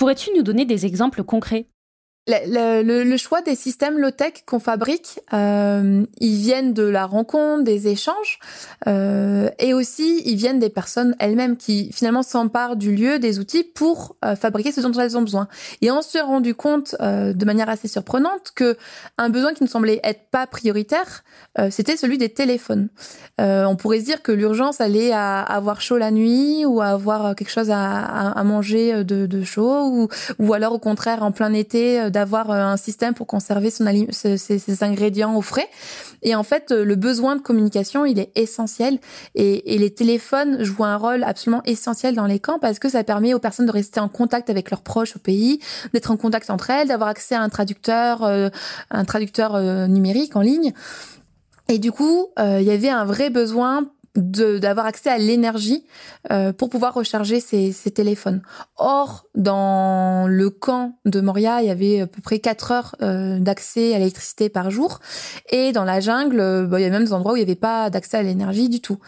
Pourrais-tu 0.00 0.30
nous 0.34 0.42
donner 0.42 0.64
des 0.64 0.86
exemples 0.86 1.22
concrets? 1.24 1.68
Le, 2.26 3.16
choix 3.16 3.42
des 3.42 3.54
systèmes 3.54 3.98
low-tech 3.98 4.44
qu'on 4.46 4.60
fabrique, 4.60 5.20
euh, 5.32 6.04
ils 6.20 6.36
viennent 6.36 6.74
de 6.74 6.82
la 6.82 7.06
rencontre, 7.06 7.64
des 7.64 7.88
échanges, 7.88 8.38
euh, 8.86 9.48
et 9.58 9.74
aussi 9.74 10.22
ils 10.24 10.36
viennent 10.36 10.58
des 10.58 10.68
personnes 10.68 11.16
elles-mêmes 11.18 11.56
qui 11.56 11.90
finalement 11.92 12.22
s'emparent 12.22 12.76
du 12.76 12.94
lieu, 12.94 13.18
des 13.18 13.38
outils 13.38 13.64
pour 13.64 14.16
euh, 14.24 14.36
fabriquer 14.36 14.72
ce 14.72 14.80
dont 14.80 14.92
elles 14.92 15.16
ont 15.16 15.22
besoin. 15.22 15.48
Et 15.82 15.90
on 15.90 16.02
s'est 16.02 16.20
rendu 16.20 16.54
compte 16.54 16.94
de 17.00 17.44
manière 17.44 17.68
assez 17.68 17.88
surprenante 17.88 18.52
que 18.54 18.76
un 19.18 19.28
besoin 19.28 19.54
qui 19.54 19.62
ne 19.62 19.68
semblait 19.68 20.00
être 20.04 20.30
pas 20.30 20.46
prioritaire, 20.46 21.24
c'était 21.70 21.96
celui 21.96 22.18
des 22.18 22.28
téléphones. 22.28 22.88
on 23.38 23.76
pourrait 23.76 24.00
se 24.00 24.04
dire 24.04 24.22
que 24.22 24.32
l'urgence 24.32 24.80
allait 24.80 25.12
à 25.12 25.40
avoir 25.40 25.80
chaud 25.80 25.98
la 25.98 26.10
nuit 26.10 26.64
ou 26.64 26.80
à 26.80 26.86
avoir 26.86 27.34
quelque 27.34 27.50
chose 27.50 27.70
à, 27.70 28.42
manger 28.44 29.04
de, 29.04 29.42
chaud, 29.42 30.08
ou 30.38 30.52
alors 30.52 30.72
au 30.72 30.78
contraire 30.78 31.22
en 31.22 31.32
plein 31.32 31.52
été 31.52 32.09
d'avoir 32.10 32.50
euh, 32.50 32.62
un 32.62 32.76
système 32.76 33.14
pour 33.14 33.26
conserver 33.26 33.70
son 33.70 33.86
ses, 34.10 34.36
ses, 34.36 34.84
ingrédients 34.84 35.34
au 35.34 35.42
frais. 35.42 35.68
Et 36.22 36.34
en 36.34 36.42
fait, 36.42 36.70
euh, 36.70 36.84
le 36.84 36.96
besoin 36.96 37.36
de 37.36 37.40
communication, 37.40 38.04
il 38.04 38.18
est 38.18 38.30
essentiel. 38.36 38.98
Et, 39.34 39.74
et, 39.74 39.78
les 39.78 39.90
téléphones 39.90 40.62
jouent 40.62 40.84
un 40.84 40.96
rôle 40.96 41.22
absolument 41.24 41.62
essentiel 41.64 42.14
dans 42.14 42.26
les 42.26 42.38
camps 42.38 42.58
parce 42.58 42.78
que 42.78 42.88
ça 42.88 43.04
permet 43.04 43.34
aux 43.34 43.38
personnes 43.38 43.66
de 43.66 43.72
rester 43.72 44.00
en 44.00 44.08
contact 44.08 44.50
avec 44.50 44.70
leurs 44.70 44.82
proches 44.82 45.16
au 45.16 45.18
pays, 45.18 45.60
d'être 45.92 46.10
en 46.10 46.16
contact 46.16 46.50
entre 46.50 46.70
elles, 46.70 46.88
d'avoir 46.88 47.08
accès 47.08 47.34
à 47.34 47.40
un 47.40 47.48
traducteur, 47.48 48.24
euh, 48.24 48.48
un 48.90 49.04
traducteur 49.04 49.58
numérique 49.88 50.36
en 50.36 50.40
ligne. 50.40 50.72
Et 51.68 51.78
du 51.78 51.92
coup, 51.92 52.28
il 52.38 52.62
y 52.62 52.70
avait 52.70 52.88
un 52.88 53.04
vrai 53.04 53.30
besoin 53.30 53.86
d'avoir 54.16 54.86
accès 54.86 55.10
à 55.10 55.18
l'énergie 55.18 55.86
euh, 56.30 56.52
pour 56.52 56.68
pouvoir 56.68 56.94
recharger 56.94 57.40
ses, 57.40 57.72
téléphones. 57.94 58.42
Or, 58.76 59.26
dans 59.34 60.26
le 60.26 60.50
camp 60.50 60.98
de 61.04 61.20
Moria, 61.20 61.62
il 61.62 61.68
y 61.68 61.70
avait 61.70 62.00
à 62.00 62.06
peu 62.06 62.20
près 62.20 62.38
4 62.38 62.72
heures 62.72 62.96
euh, 63.02 63.38
d'accès 63.38 63.94
à 63.94 63.98
l'électricité 63.98 64.48
par 64.48 64.70
jour. 64.70 65.00
Et 65.50 65.72
dans 65.72 65.84
la 65.84 66.00
jungle, 66.00 66.66
bah, 66.66 66.80
il 66.80 66.82
y 66.82 66.86
a 66.86 66.90
même 66.90 67.04
des 67.04 67.12
endroits 67.12 67.32
où 67.32 67.36
il 67.36 67.40
n'y 67.40 67.44
avait 67.44 67.54
pas 67.54 67.90
d'accès 67.90 68.16
à 68.16 68.22
l'énergie 68.22 68.68
du 68.68 68.80
tout. 68.80 68.98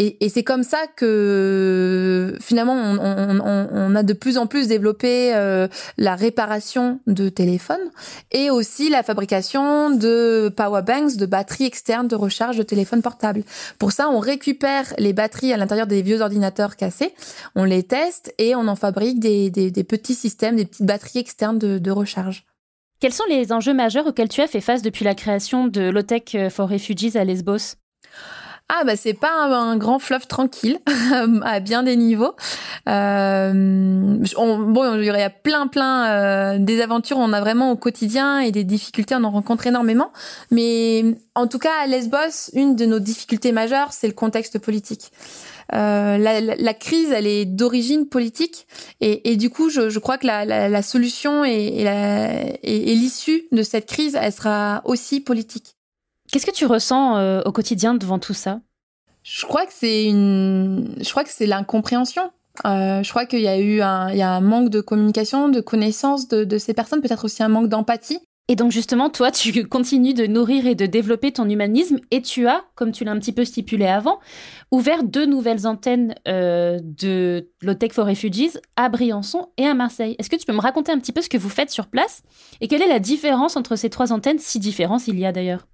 Et, 0.00 0.28
c'est 0.28 0.44
comme 0.44 0.62
ça 0.62 0.86
que 0.94 2.36
finalement 2.40 2.76
on, 2.76 3.94
a 3.96 4.02
de 4.04 4.12
plus 4.12 4.38
en 4.38 4.46
plus 4.46 4.68
développé 4.68 5.34
euh, 5.34 5.66
la 5.96 6.14
réparation 6.14 7.00
de 7.08 7.28
téléphones 7.28 7.90
et 8.30 8.48
aussi 8.48 8.90
la 8.90 9.02
fabrication 9.02 9.90
de 9.90 10.52
power 10.56 10.82
banks, 10.82 11.16
de 11.16 11.26
batteries 11.26 11.64
externes 11.64 12.06
de 12.06 12.14
recharge 12.14 12.56
de 12.56 12.62
téléphones 12.62 13.02
portables. 13.02 13.42
Pour 13.80 13.90
ça, 13.90 14.08
on 14.08 14.20
récupère 14.20 14.94
les 14.98 15.12
batteries 15.12 15.52
à 15.52 15.56
l'intérieur 15.56 15.88
des 15.88 16.00
vieux 16.00 16.20
ordinateurs 16.20 16.76
cassés, 16.76 17.12
on 17.56 17.64
les 17.64 17.82
teste 17.82 18.32
et 18.38 18.54
on 18.54 18.68
en 18.68 18.76
fabrique 18.76 19.18
des, 19.18 19.50
petits 19.82 20.14
systèmes, 20.14 20.54
des 20.54 20.66
petites 20.66 20.86
batteries 20.86 21.18
externes 21.18 21.58
de, 21.58 21.78
de 21.78 21.90
recharge. 21.90 22.44
Quels 23.00 23.12
sont 23.12 23.24
les 23.28 23.52
enjeux 23.52 23.74
majeurs 23.74 24.06
auxquels 24.06 24.28
tu 24.28 24.42
as 24.42 24.46
fait 24.46 24.60
face 24.60 24.82
depuis 24.82 25.04
la 25.04 25.16
création 25.16 25.66
de 25.66 25.90
Lotech 25.90 26.36
for 26.50 26.68
Refugees 26.68 27.16
à 27.16 27.24
Lesbos? 27.24 27.74
Ah 28.70 28.84
bah 28.84 28.96
c'est 28.96 29.14
pas 29.14 29.46
un, 29.46 29.76
grand 29.78 29.98
fleuve 29.98 30.26
tranquille 30.26 30.78
à 31.42 31.60
bien 31.60 31.82
des 31.82 31.96
niveaux. 31.96 32.34
Euh, 32.88 33.52
bon, 33.54 34.94
il 34.94 35.04
y 35.04 35.10
aurait 35.10 35.34
plein 35.42 35.66
plein 35.68 36.06
euh, 36.06 36.58
des 36.58 36.82
aventures, 36.82 37.16
on 37.16 37.32
a 37.32 37.40
vraiment 37.40 37.70
au 37.72 37.76
quotidien 37.76 38.40
et 38.40 38.52
des 38.52 38.64
difficultés, 38.64 39.14
on 39.14 39.24
en 39.24 39.30
rencontre 39.30 39.66
énormément. 39.66 40.12
Mais 40.50 41.04
en 41.34 41.46
tout 41.46 41.58
cas 41.58 41.72
à 41.82 41.86
Lesbos, 41.86 42.50
une 42.52 42.76
de 42.76 42.84
nos 42.84 42.98
difficultés 42.98 43.52
majeures, 43.52 43.92
c'est 43.92 44.06
le 44.06 44.12
contexte 44.12 44.58
politique. 44.58 45.12
Euh, 45.74 46.18
la, 46.18 46.74
crise, 46.74 47.10
elle 47.10 47.26
est 47.26 47.44
d'origine 47.44 48.06
politique, 48.08 48.66
et, 49.00 49.36
du 49.36 49.50
coup, 49.50 49.68
je, 49.68 49.98
crois 49.98 50.16
que 50.16 50.26
la, 50.26 50.44
la 50.44 50.82
solution 50.82 51.44
et, 51.44 51.84
et 52.62 52.94
l'issue 52.94 53.42
de 53.52 53.62
cette 53.62 53.86
crise, 53.86 54.16
elle 54.18 54.32
sera 54.32 54.80
aussi 54.84 55.20
politique. 55.20 55.77
Qu'est-ce 56.30 56.46
que 56.46 56.52
tu 56.52 56.66
ressens 56.66 57.16
euh, 57.16 57.42
au 57.44 57.52
quotidien 57.52 57.94
devant 57.94 58.18
tout 58.18 58.34
ça? 58.34 58.60
Je 59.22 59.44
crois 59.46 59.66
que 59.66 59.72
c'est 59.72 60.04
une, 60.04 60.94
je 61.00 61.10
crois 61.10 61.24
que 61.24 61.30
c'est 61.30 61.46
l'incompréhension. 61.46 62.30
Euh, 62.64 63.02
je 63.02 63.10
crois 63.10 63.26
qu'il 63.26 63.40
y 63.40 63.48
a 63.48 63.58
eu 63.58 63.80
un, 63.80 64.10
il 64.10 64.16
y 64.16 64.22
a 64.22 64.30
un 64.30 64.40
manque 64.40 64.70
de 64.70 64.80
communication, 64.80 65.48
de 65.48 65.60
connaissance 65.60 66.28
de, 66.28 66.44
de 66.44 66.58
ces 66.58 66.74
personnes, 66.74 67.00
peut-être 67.00 67.24
aussi 67.24 67.42
un 67.42 67.48
manque 67.48 67.68
d'empathie. 67.68 68.20
Et 68.50 68.56
donc 68.56 68.72
justement, 68.72 69.10
toi, 69.10 69.30
tu 69.30 69.64
continues 69.68 70.14
de 70.14 70.26
nourrir 70.26 70.66
et 70.66 70.74
de 70.74 70.86
développer 70.86 71.32
ton 71.32 71.48
humanisme 71.48 71.98
et 72.10 72.22
tu 72.22 72.46
as, 72.46 72.64
comme 72.74 72.92
tu 72.92 73.04
l'as 73.04 73.12
un 73.12 73.18
petit 73.18 73.32
peu 73.32 73.44
stipulé 73.44 73.86
avant, 73.86 74.18
ouvert 74.70 75.04
deux 75.04 75.26
nouvelles 75.26 75.66
antennes 75.66 76.14
euh, 76.26 76.78
de 76.82 77.50
Low-Tech 77.62 77.92
for 77.92 78.06
Refugees 78.06 78.58
à 78.76 78.88
Briançon 78.88 79.48
et 79.58 79.66
à 79.66 79.74
Marseille. 79.74 80.16
Est-ce 80.18 80.30
que 80.30 80.36
tu 80.36 80.46
peux 80.46 80.54
me 80.54 80.60
raconter 80.60 80.90
un 80.90 80.98
petit 80.98 81.12
peu 81.12 81.20
ce 81.20 81.28
que 81.28 81.38
vous 81.38 81.50
faites 81.50 81.70
sur 81.70 81.86
place 81.86 82.22
et 82.60 82.68
quelle 82.68 82.82
est 82.82 82.88
la 82.88 83.00
différence 83.00 83.56
entre 83.56 83.76
ces 83.76 83.90
trois 83.90 84.12
antennes, 84.12 84.38
si 84.38 84.58
différence 84.58 85.06
il 85.06 85.18
y 85.18 85.26
a 85.26 85.32
d'ailleurs? 85.32 85.66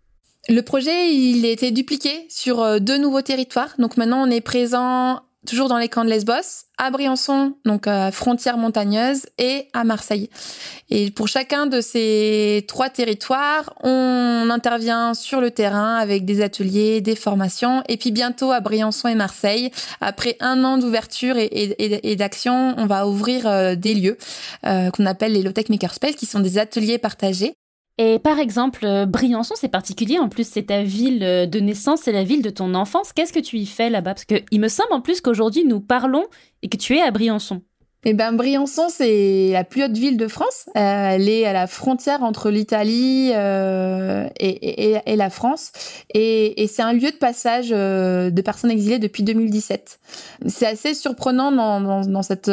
Le 0.48 0.62
projet, 0.62 1.14
il 1.14 1.44
a 1.46 1.50
été 1.50 1.70
dupliqué 1.70 2.26
sur 2.28 2.62
euh, 2.62 2.78
deux 2.78 2.98
nouveaux 2.98 3.22
territoires. 3.22 3.74
Donc 3.78 3.96
maintenant, 3.96 4.26
on 4.26 4.30
est 4.30 4.40
présent 4.40 5.22
toujours 5.46 5.68
dans 5.68 5.78
les 5.78 5.88
camps 5.88 6.04
de 6.04 6.10
Lesbos, 6.10 6.64
à 6.78 6.90
Briançon, 6.90 7.54
donc 7.64 7.86
à 7.86 8.10
frontière 8.10 8.56
montagneuse, 8.56 9.26
et 9.38 9.68
à 9.72 9.84
Marseille. 9.84 10.30
Et 10.90 11.10
pour 11.10 11.28
chacun 11.28 11.66
de 11.66 11.80
ces 11.80 12.64
trois 12.66 12.88
territoires, 12.88 13.74
on 13.82 14.48
intervient 14.50 15.14
sur 15.14 15.40
le 15.40 15.50
terrain 15.50 15.96
avec 15.96 16.24
des 16.24 16.40
ateliers, 16.40 17.00
des 17.00 17.16
formations, 17.16 17.82
et 17.88 17.96
puis 17.96 18.10
bientôt 18.10 18.52
à 18.52 18.60
Briançon 18.60 19.08
et 19.08 19.14
Marseille, 19.14 19.70
après 20.00 20.36
un 20.40 20.64
an 20.64 20.78
d'ouverture 20.78 21.36
et, 21.36 22.16
d'action, 22.16 22.74
on 22.78 22.86
va 22.86 23.06
ouvrir 23.06 23.46
euh, 23.46 23.74
des 23.74 23.94
lieux 23.94 24.16
euh, 24.66 24.90
qu'on 24.90 25.06
appelle 25.06 25.32
les 25.32 25.42
Low-Tech 25.42 25.68
Makerspace, 25.68 26.14
qui 26.16 26.26
sont 26.26 26.40
des 26.40 26.58
ateliers 26.58 26.98
partagés 26.98 27.54
et 27.96 28.18
par 28.18 28.40
exemple, 28.40 28.84
euh, 28.84 29.06
Briançon, 29.06 29.54
c'est 29.56 29.68
particulier. 29.68 30.18
En 30.18 30.28
plus, 30.28 30.46
c'est 30.48 30.64
ta 30.64 30.82
ville 30.82 31.22
euh, 31.22 31.46
de 31.46 31.60
naissance, 31.60 32.00
c'est 32.02 32.12
la 32.12 32.24
ville 32.24 32.42
de 32.42 32.50
ton 32.50 32.74
enfance. 32.74 33.12
Qu'est-ce 33.12 33.32
que 33.32 33.40
tu 33.40 33.56
y 33.56 33.66
fais 33.66 33.88
là-bas? 33.88 34.14
Parce 34.14 34.24
qu'il 34.24 34.60
me 34.60 34.68
semble 34.68 34.92
en 34.92 35.00
plus 35.00 35.20
qu'aujourd'hui, 35.20 35.64
nous 35.64 35.80
parlons 35.80 36.26
et 36.62 36.68
que 36.68 36.76
tu 36.76 36.96
es 36.96 37.02
à 37.02 37.12
Briançon. 37.12 37.62
Eh 38.06 38.12
ben, 38.12 38.32
Briançon, 38.32 38.88
c'est 38.90 39.50
la 39.52 39.64
plus 39.64 39.82
haute 39.82 39.96
ville 39.96 40.18
de 40.18 40.28
France. 40.28 40.66
Euh, 40.76 41.10
elle 41.12 41.26
est 41.26 41.46
à 41.46 41.54
la 41.54 41.66
frontière 41.66 42.22
entre 42.22 42.50
l'Italie 42.50 43.30
euh, 43.34 44.28
et, 44.38 45.16
la 45.16 45.30
France. 45.30 45.72
Et, 46.12 46.68
c'est 46.70 46.82
un 46.82 46.92
lieu 46.92 47.10
de 47.10 47.16
passage 47.16 47.68
euh, 47.72 48.28
de 48.28 48.42
personnes 48.42 48.70
exilées 48.70 48.98
depuis 48.98 49.22
2017. 49.22 50.00
C'est 50.46 50.66
assez 50.66 50.92
surprenant 50.92 51.50
dans, 51.50 52.22
cette, 52.22 52.44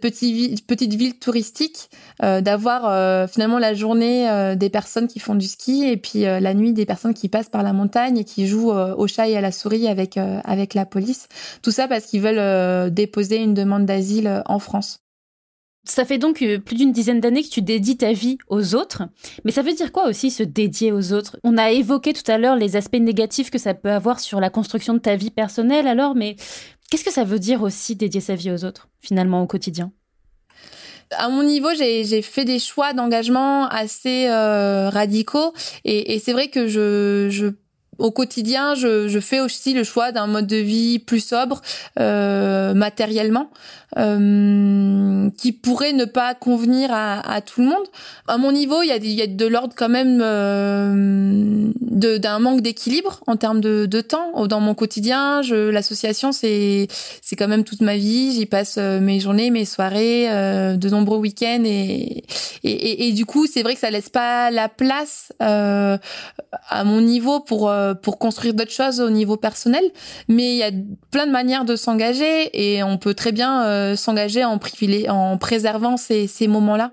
petite 0.00 0.34
ville, 0.34 0.62
petite 0.66 0.94
ville 0.94 1.18
touristique 1.18 1.90
d'avoir 2.20 3.28
finalement 3.28 3.58
la 3.58 3.74
journée 3.74 4.54
des 4.56 4.70
personnes 4.70 5.08
qui 5.08 5.20
font 5.20 5.34
du 5.34 5.46
ski 5.46 5.84
et 5.86 5.96
puis 5.96 6.22
la 6.22 6.54
nuit 6.54 6.72
des 6.72 6.86
personnes 6.86 7.14
qui 7.14 7.28
passent 7.28 7.48
par 7.48 7.62
la 7.62 7.72
montagne 7.72 8.18
et 8.18 8.24
qui 8.24 8.46
jouent 8.46 8.72
au 8.72 9.06
chat 9.06 9.28
et 9.28 9.36
à 9.36 9.40
la 9.40 9.52
souris 9.52 9.88
avec, 9.88 10.16
avec 10.16 10.74
la 10.74 10.86
police. 10.86 11.28
Tout 11.62 11.70
ça 11.70 11.88
parce 11.88 12.06
qu'ils 12.06 12.20
veulent 12.20 12.90
déposer 12.90 13.36
une 13.36 13.54
demande 13.54 13.86
d'asile 13.86 14.29
euh, 14.38 14.42
en 14.46 14.58
France. 14.58 15.00
Ça 15.84 16.04
fait 16.04 16.18
donc 16.18 16.42
euh, 16.42 16.58
plus 16.58 16.76
d'une 16.76 16.92
dizaine 16.92 17.20
d'années 17.20 17.42
que 17.42 17.48
tu 17.48 17.62
dédies 17.62 17.96
ta 17.96 18.12
vie 18.12 18.38
aux 18.48 18.74
autres. 18.74 19.04
Mais 19.44 19.50
ça 19.50 19.62
veut 19.62 19.72
dire 19.72 19.92
quoi 19.92 20.08
aussi 20.08 20.30
se 20.30 20.42
dédier 20.42 20.92
aux 20.92 21.12
autres? 21.12 21.38
On 21.42 21.56
a 21.56 21.70
évoqué 21.70 22.12
tout 22.12 22.30
à 22.30 22.38
l'heure 22.38 22.56
les 22.56 22.76
aspects 22.76 22.96
négatifs 23.00 23.50
que 23.50 23.58
ça 23.58 23.74
peut 23.74 23.90
avoir 23.90 24.20
sur 24.20 24.40
la 24.40 24.50
construction 24.50 24.94
de 24.94 24.98
ta 24.98 25.16
vie 25.16 25.30
personnelle 25.30 25.86
alors, 25.86 26.14
mais 26.14 26.36
qu'est-ce 26.90 27.04
que 27.04 27.12
ça 27.12 27.24
veut 27.24 27.38
dire 27.38 27.62
aussi 27.62 27.96
dédier 27.96 28.20
sa 28.20 28.34
vie 28.34 28.50
aux 28.50 28.64
autres, 28.64 28.88
finalement, 29.00 29.42
au 29.42 29.46
quotidien? 29.46 29.92
À 31.12 31.28
mon 31.28 31.42
niveau, 31.42 31.70
j'ai 31.74 32.22
fait 32.22 32.44
des 32.44 32.60
choix 32.60 32.92
d'engagement 32.92 33.66
assez 33.66 34.28
euh, 34.28 34.90
radicaux 34.90 35.52
et, 35.84 36.20
c'est 36.20 36.32
vrai 36.32 36.48
que 36.48 36.68
je, 36.68 37.28
je 37.30 37.46
au 38.00 38.10
quotidien, 38.10 38.74
je, 38.74 39.08
je, 39.08 39.20
fais 39.20 39.40
aussi 39.40 39.74
le 39.74 39.84
choix 39.84 40.10
d'un 40.10 40.26
mode 40.26 40.46
de 40.46 40.56
vie 40.56 40.98
plus 40.98 41.20
sobre 41.20 41.60
euh, 41.98 42.74
matériellement, 42.74 43.50
euh, 43.98 45.28
qui 45.36 45.52
pourrait 45.52 45.92
ne 45.92 46.04
pas 46.04 46.34
convenir 46.34 46.90
à, 46.92 47.20
à, 47.20 47.40
tout 47.40 47.60
le 47.60 47.68
monde. 47.68 47.86
À 48.26 48.38
mon 48.38 48.52
niveau, 48.52 48.82
il 48.82 48.88
y 48.88 48.92
a, 48.92 48.96
y 48.96 49.22
a 49.22 49.26
de 49.26 49.46
l'ordre 49.46 49.74
quand 49.76 49.88
même 49.88 50.20
euh, 50.22 51.70
d'un 51.80 52.38
manque 52.38 52.60
d'équilibre 52.62 53.20
en 53.26 53.36
termes 53.36 53.60
de, 53.60 53.86
de, 53.86 54.00
temps. 54.00 54.46
Dans 54.46 54.60
mon 54.60 54.74
quotidien, 54.74 55.42
l'association, 55.42 56.32
c'est 56.32 56.88
c'est 57.20 57.36
quand 57.36 57.48
même 57.48 57.64
toute 57.64 57.80
ma 57.80 57.96
vie. 57.96 58.32
J'y 58.32 58.46
passe 58.46 58.76
euh, 58.78 59.00
mes 59.00 59.20
journées, 59.20 59.50
mes 59.50 59.64
soirées, 59.64 60.30
euh, 60.30 60.76
de 60.76 60.88
nombreux 60.88 61.18
week-ends 61.18 61.62
et, 61.64 62.24
et, 62.62 62.70
et, 62.70 63.08
et, 63.08 63.12
du 63.12 63.26
coup, 63.26 63.46
c'est 63.46 63.62
vrai 63.62 63.74
que 63.74 63.80
ça 63.80 63.90
laisse 63.90 64.08
pas 64.08 64.50
la 64.50 64.68
place 64.68 65.32
euh, 65.42 65.98
à 66.68 66.84
mon 66.84 67.00
niveau 67.00 67.40
pour 67.40 67.68
euh, 67.68 67.89
pour 67.94 68.18
construire 68.18 68.54
d'autres 68.54 68.70
choses 68.70 69.00
au 69.00 69.10
niveau 69.10 69.36
personnel, 69.36 69.84
mais 70.28 70.52
il 70.54 70.58
y 70.58 70.62
a 70.62 70.70
plein 71.10 71.26
de 71.26 71.32
manières 71.32 71.64
de 71.64 71.76
s'engager 71.76 72.50
et 72.52 72.82
on 72.82 72.98
peut 72.98 73.14
très 73.14 73.32
bien 73.32 73.64
euh, 73.64 73.96
s'engager 73.96 74.44
en, 74.44 74.58
en 75.08 75.38
préservant 75.38 75.96
ces, 75.96 76.26
ces 76.26 76.48
moments-là. 76.48 76.92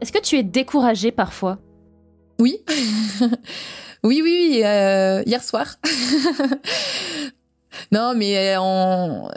Est-ce 0.00 0.12
que 0.12 0.18
tu 0.18 0.36
es 0.36 0.42
découragée 0.42 1.12
parfois? 1.12 1.58
Oui. 2.38 2.64
oui, 4.02 4.22
oui, 4.22 4.22
oui, 4.24 4.62
euh, 4.64 5.22
hier 5.26 5.44
soir. 5.44 5.76
Non, 7.92 8.14
mais 8.14 8.56
euh, 8.56 8.58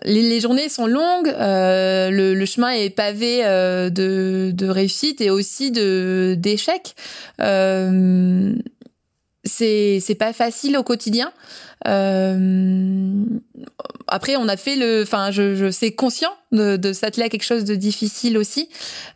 les, 0.04 0.39
journées 0.39 0.69
sont 0.69 0.88
longues, 0.88 1.28
euh, 1.30 2.10
le, 2.10 2.46
chemin 2.46 2.72
est 2.72 2.89
pavé 2.89 3.46
euh, 3.46 3.89
de, 3.89 4.52
de 4.54 4.67
réussite 4.67 5.22
et 5.22 5.30
aussi 5.30 5.72
d'échecs. 5.72 6.96
C'est 9.46 10.17
pas 10.17 10.34
facile 10.34 10.78
au 10.78 10.84
quotidien. 10.84 11.32
Après, 14.07 14.35
on 14.35 14.47
a 14.47 14.57
fait 14.57 14.75
le, 14.75 15.03
enfin, 15.03 15.31
je, 15.31 15.55
je 15.55 15.71
sais 15.71 15.91
conscient 15.91 16.31
de, 16.51 16.77
de 16.77 16.93
s'atteler 16.93 17.25
à 17.25 17.29
quelque 17.29 17.43
chose 17.43 17.63
de 17.63 17.75
difficile 17.75 18.37
aussi. 18.37 18.69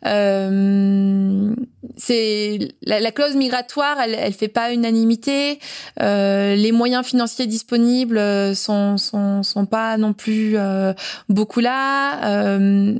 Euh, 0.06 1.54
c'est 1.97 2.60
la, 2.84 3.00
la, 3.00 3.12
clause 3.12 3.36
migratoire, 3.36 4.00
elle, 4.00 4.15
elle 4.19 4.34
fait 4.34 4.47
pas 4.47 4.73
unanimité. 4.73 5.60
Euh, 6.02 6.56
les 6.56 6.71
moyens 6.71 7.06
financiers 7.06 7.47
disponibles 7.47 8.19
sont 8.56 8.97
sont, 8.97 9.43
sont 9.43 9.65
pas 9.65 9.97
non 9.97 10.13
plus 10.13 10.58
euh, 10.58 10.93
beaucoup 11.30 11.60
là. 11.60 12.47
Euh, 12.50 13.00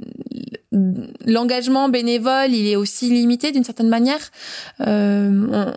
L'engagement 1.26 1.90
bénévole, 1.90 2.54
il 2.54 2.68
est 2.68 2.76
aussi 2.76 3.10
limité 3.10 3.52
d'une 3.52 3.64
certaine 3.64 3.90
manière. 3.90 4.20
Euh, 4.86 5.48
on, 5.52 5.74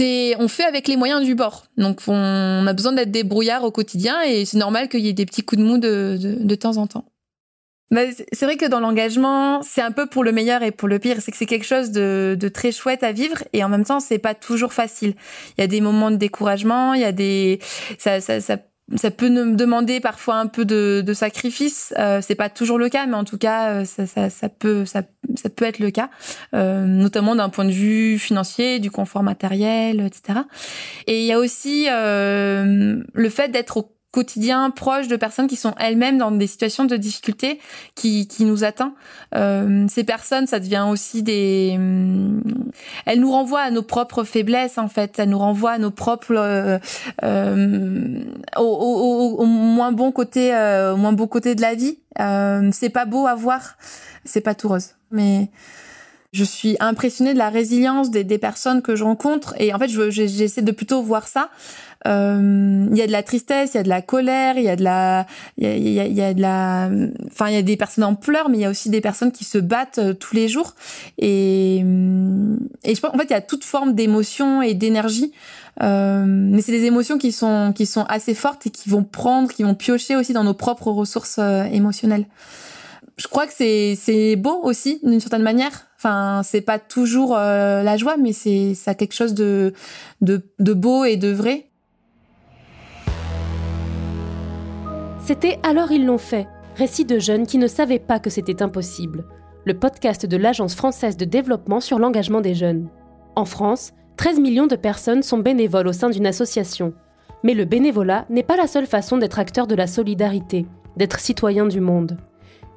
c'est 0.00 0.34
on 0.38 0.48
fait 0.48 0.64
avec 0.64 0.88
les 0.88 0.96
moyens 0.96 1.22
du 1.22 1.34
bord. 1.34 1.66
Donc 1.76 2.00
on, 2.06 2.66
a 2.66 2.72
besoin 2.72 2.92
d'être 2.92 3.10
débrouillard 3.10 3.64
au 3.64 3.70
quotidien 3.70 4.22
et 4.22 4.46
c'est 4.46 4.56
normal 4.56 4.88
qu'il 4.88 5.00
y 5.00 5.08
ait 5.08 5.12
des 5.12 5.26
petits 5.26 5.42
coups 5.42 5.60
de 5.60 5.66
mou 5.66 5.76
de, 5.76 6.16
de, 6.18 6.54
temps 6.54 6.78
en 6.78 6.86
temps. 6.86 7.04
Bah, 7.90 8.02
c'est 8.32 8.46
vrai 8.46 8.56
que 8.56 8.64
dans 8.64 8.80
l'engagement, 8.80 9.62
c'est 9.62 9.82
un 9.82 9.92
peu 9.92 10.06
pour 10.06 10.24
le 10.24 10.32
meilleur 10.32 10.62
et 10.62 10.70
pour 10.70 10.88
le 10.88 10.98
pire. 10.98 11.16
C'est 11.20 11.32
que 11.32 11.36
c'est 11.36 11.46
quelque 11.46 11.66
chose 11.66 11.90
de, 11.90 12.34
de, 12.38 12.48
très 12.48 12.72
chouette 12.72 13.02
à 13.02 13.12
vivre 13.12 13.42
et 13.52 13.62
en 13.62 13.68
même 13.68 13.84
temps, 13.84 14.00
c'est 14.00 14.18
pas 14.18 14.34
toujours 14.34 14.72
facile. 14.72 15.14
Il 15.58 15.60
y 15.60 15.64
a 15.64 15.66
des 15.66 15.82
moments 15.82 16.10
de 16.10 16.16
découragement, 16.16 16.94
il 16.94 17.02
y 17.02 17.04
a 17.04 17.12
des 17.12 17.58
ça, 17.98 18.22
ça, 18.22 18.40
ça 18.40 18.56
ça 18.96 19.10
peut 19.10 19.28
me 19.28 19.54
demander 19.54 20.00
parfois 20.00 20.36
un 20.36 20.46
peu 20.46 20.64
de, 20.64 21.02
de 21.04 21.12
sacrifice. 21.12 21.94
Euh, 21.98 22.20
c'est 22.22 22.34
pas 22.34 22.48
toujours 22.48 22.78
le 22.78 22.88
cas, 22.88 23.06
mais 23.06 23.14
en 23.14 23.24
tout 23.24 23.38
cas, 23.38 23.70
euh, 23.70 23.84
ça, 23.84 24.06
ça, 24.06 24.30
ça 24.30 24.48
peut 24.48 24.84
ça, 24.84 25.02
ça, 25.36 25.48
peut 25.48 25.64
être 25.64 25.78
le 25.78 25.90
cas, 25.90 26.10
euh, 26.54 26.84
notamment 26.84 27.36
d'un 27.36 27.48
point 27.48 27.64
de 27.64 27.70
vue 27.70 28.18
financier, 28.18 28.80
du 28.80 28.90
confort 28.90 29.22
matériel, 29.22 30.00
etc. 30.00 30.40
Et 31.06 31.20
il 31.20 31.26
y 31.26 31.32
a 31.32 31.38
aussi 31.38 31.86
euh, 31.88 33.02
le 33.12 33.28
fait 33.28 33.48
d'être 33.48 33.76
au 33.76 33.92
quotidien 34.12 34.70
proche 34.70 35.06
de 35.08 35.16
personnes 35.16 35.46
qui 35.46 35.56
sont 35.56 35.74
elles-mêmes 35.78 36.18
dans 36.18 36.30
des 36.32 36.46
situations 36.46 36.84
de 36.84 36.96
difficulté 36.96 37.60
qui, 37.94 38.26
qui 38.26 38.44
nous 38.44 38.64
atteint. 38.64 38.94
Euh, 39.36 39.86
ces 39.88 40.04
personnes, 40.04 40.46
ça 40.46 40.58
devient 40.58 40.86
aussi 40.88 41.22
des... 41.22 41.76
Euh, 41.78 42.40
elles 43.06 43.20
nous 43.20 43.30
renvoient 43.30 43.60
à 43.60 43.70
nos 43.70 43.82
propres 43.82 44.24
faiblesses, 44.24 44.78
en 44.78 44.88
fait. 44.88 45.18
Elles 45.18 45.30
nous 45.30 45.38
renvoient 45.38 45.72
à 45.72 45.78
nos 45.78 45.90
propres... 45.90 46.34
Euh, 46.34 46.78
euh 47.22 48.24
au, 48.56 48.62
au, 48.62 49.42
au, 49.42 49.46
moins 49.46 49.92
bon 49.92 50.10
côté, 50.12 50.54
euh, 50.54 50.94
au 50.94 50.96
moins 50.96 51.12
beau 51.12 51.26
côté 51.26 51.54
de 51.54 51.60
la 51.60 51.74
vie. 51.74 51.98
c'est 52.72 52.90
pas 52.90 53.04
beau 53.04 53.26
à 53.26 53.34
voir, 53.34 53.76
c'est 54.24 54.40
pas 54.40 54.54
tout 54.54 54.68
rose. 54.68 54.94
Mais 55.10 55.50
je 56.32 56.44
suis 56.44 56.76
impressionnée 56.78 57.32
de 57.32 57.38
la 57.38 57.50
résilience 57.50 58.10
des, 58.10 58.38
personnes 58.38 58.82
que 58.82 58.94
je 58.94 59.04
rencontre. 59.04 59.54
Et 59.58 59.74
en 59.74 59.78
fait, 59.78 59.88
j'essaie 59.88 60.62
de 60.62 60.72
plutôt 60.72 61.02
voir 61.02 61.26
ça 61.26 61.50
euh, 62.06 62.86
il 62.90 62.96
y 62.96 63.02
a 63.02 63.06
de 63.06 63.12
la 63.12 63.22
tristesse, 63.22 63.72
il 63.74 63.76
y 63.76 63.80
a 63.80 63.82
de 63.82 63.88
la 63.88 64.00
colère, 64.00 64.56
il 64.56 64.64
y 64.64 64.68
a 64.68 64.76
de 64.76 64.82
la, 64.82 65.26
il 65.58 65.64
y 65.66 66.00
a, 66.00 66.06
y 66.06 66.22
a, 66.22 66.32
de 66.32 66.40
la, 66.40 66.88
enfin 67.26 67.48
il 67.48 67.54
y 67.54 67.58
a 67.58 67.62
des 67.62 67.76
personnes 67.76 68.04
en 68.04 68.14
pleurs, 68.14 68.48
mais 68.48 68.58
il 68.58 68.60
y 68.62 68.64
a 68.64 68.70
aussi 68.70 68.88
des 68.88 69.00
personnes 69.00 69.32
qui 69.32 69.44
se 69.44 69.58
battent 69.58 69.98
euh, 69.98 70.14
tous 70.14 70.34
les 70.34 70.48
jours. 70.48 70.74
Et, 71.18 71.82
euh, 71.84 72.56
et 72.84 72.94
je 72.94 73.00
pense 73.00 73.14
en 73.14 73.18
fait 73.18 73.24
il 73.24 73.32
y 73.32 73.34
a 73.34 73.42
toute 73.42 73.64
forme 73.64 73.94
d'émotion 73.94 74.62
et 74.62 74.74
d'énergie. 74.74 75.32
Euh, 75.82 76.24
mais 76.26 76.62
c'est 76.62 76.72
des 76.72 76.84
émotions 76.84 77.16
qui 77.16 77.32
sont 77.32 77.72
qui 77.74 77.86
sont 77.86 78.04
assez 78.04 78.34
fortes 78.34 78.66
et 78.66 78.70
qui 78.70 78.88
vont 78.88 79.04
prendre, 79.04 79.52
qui 79.52 79.62
vont 79.62 79.74
piocher 79.74 80.16
aussi 80.16 80.32
dans 80.32 80.44
nos 80.44 80.54
propres 80.54 80.90
ressources 80.90 81.38
émotionnelles. 81.38 82.26
Je 83.20 83.28
crois 83.28 83.46
que 83.46 83.52
c'est 83.52 84.36
beau 84.36 84.62
aussi 84.62 84.98
d'une 85.02 85.20
certaine 85.20 85.42
manière. 85.42 85.88
Enfin, 85.98 86.40
c'est 86.42 86.62
pas 86.62 86.78
toujours 86.78 87.34
la 87.34 87.96
joie, 87.98 88.16
mais 88.16 88.32
c'est 88.32 88.72
ça 88.74 88.94
quelque 88.94 89.12
chose 89.12 89.34
de 89.34 89.74
beau 90.58 91.04
et 91.04 91.18
de 91.18 91.28
vrai. 91.28 91.66
C'était 95.22 95.58
Alors 95.62 95.92
ils 95.92 96.06
l'ont 96.06 96.16
fait, 96.16 96.48
récit 96.76 97.04
de 97.04 97.18
jeunes 97.18 97.46
qui 97.46 97.58
ne 97.58 97.66
savaient 97.66 97.98
pas 97.98 98.20
que 98.20 98.30
c'était 98.30 98.62
impossible, 98.62 99.26
le 99.66 99.78
podcast 99.78 100.24
de 100.24 100.36
l'Agence 100.38 100.74
française 100.74 101.18
de 101.18 101.26
développement 101.26 101.80
sur 101.80 101.98
l'engagement 101.98 102.40
des 102.40 102.54
jeunes. 102.54 102.88
En 103.36 103.44
France, 103.44 103.92
13 104.16 104.40
millions 104.40 104.66
de 104.66 104.76
personnes 104.76 105.22
sont 105.22 105.38
bénévoles 105.38 105.88
au 105.88 105.92
sein 105.92 106.08
d'une 106.08 106.26
association. 106.26 106.94
Mais 107.44 107.52
le 107.52 107.66
bénévolat 107.66 108.24
n'est 108.30 108.42
pas 108.42 108.56
la 108.56 108.66
seule 108.66 108.86
façon 108.86 109.18
d'être 109.18 109.38
acteur 109.38 109.66
de 109.66 109.74
la 109.74 109.86
solidarité, 109.86 110.66
d'être 110.96 111.20
citoyen 111.20 111.66
du 111.66 111.80
monde. 111.80 112.16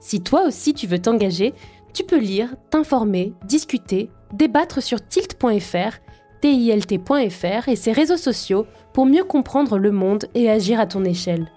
Si 0.04 0.22
toi 0.22 0.44
aussi 0.46 0.74
tu 0.74 0.86
veux 0.86 1.00
t'engager, 1.00 1.54
tu 1.94 2.04
peux 2.04 2.20
lire, 2.20 2.56
t'informer, 2.70 3.34
discuter, 3.46 4.10
débattre 4.34 4.84
sur 4.84 5.08
tilt.fr 5.08 5.98
tilt.fr 6.42 7.70
et 7.70 7.76
ses 7.78 7.94
réseaux 7.94 8.18
sociaux 8.18 8.66
pour 8.92 9.06
mieux 9.06 9.24
comprendre 9.24 9.78
le 9.78 9.92
monde 9.92 10.26
et 10.36 10.50
agir 10.50 10.78
à 10.82 10.86
ton 10.86 11.06
échelle. 11.06 11.50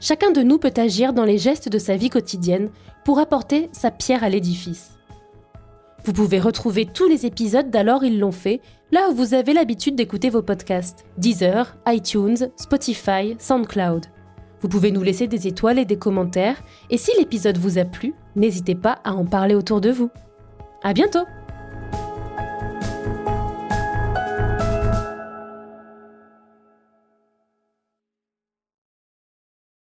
Chacun 0.00 0.32
de 0.32 0.42
nous 0.42 0.58
peut 0.58 0.74
agir 0.76 1.12
dans 1.12 1.22
les 1.22 1.38
gestes 1.38 1.68
de 1.68 1.78
sa 1.78 1.94
vie 1.94 2.10
quotidienne 2.10 2.70
pour 3.04 3.20
apporter 3.20 3.68
sa 3.70 3.92
pierre 3.92 4.24
à 4.24 4.28
l'édifice. 4.28 4.98
Vous 6.04 6.12
pouvez 6.12 6.40
retrouver 6.40 6.86
tous 6.86 7.08
les 7.08 7.26
épisodes 7.26 7.70
d'Alors 7.70 8.02
ils 8.02 8.18
l'ont 8.18 8.32
fait 8.32 8.60
là 8.90 9.08
où 9.08 9.14
vous 9.14 9.34
avez 9.34 9.52
l'habitude 9.52 9.94
d'écouter 9.94 10.30
vos 10.30 10.42
podcasts 10.42 11.04
Deezer, 11.16 11.76
iTunes, 11.86 12.48
Spotify, 12.56 13.36
SoundCloud. 13.38 14.06
Vous 14.64 14.70
pouvez 14.70 14.92
nous 14.92 15.02
laisser 15.02 15.26
des 15.26 15.46
étoiles 15.46 15.78
et 15.78 15.84
des 15.84 15.98
commentaires 15.98 16.56
et 16.88 16.96
si 16.96 17.10
l'épisode 17.18 17.58
vous 17.58 17.76
a 17.76 17.84
plu, 17.84 18.14
n'hésitez 18.34 18.74
pas 18.74 18.98
à 19.04 19.12
en 19.12 19.26
parler 19.26 19.54
autour 19.54 19.82
de 19.82 19.90
vous. 19.90 20.08
À 20.82 20.94
bientôt! 20.94 21.26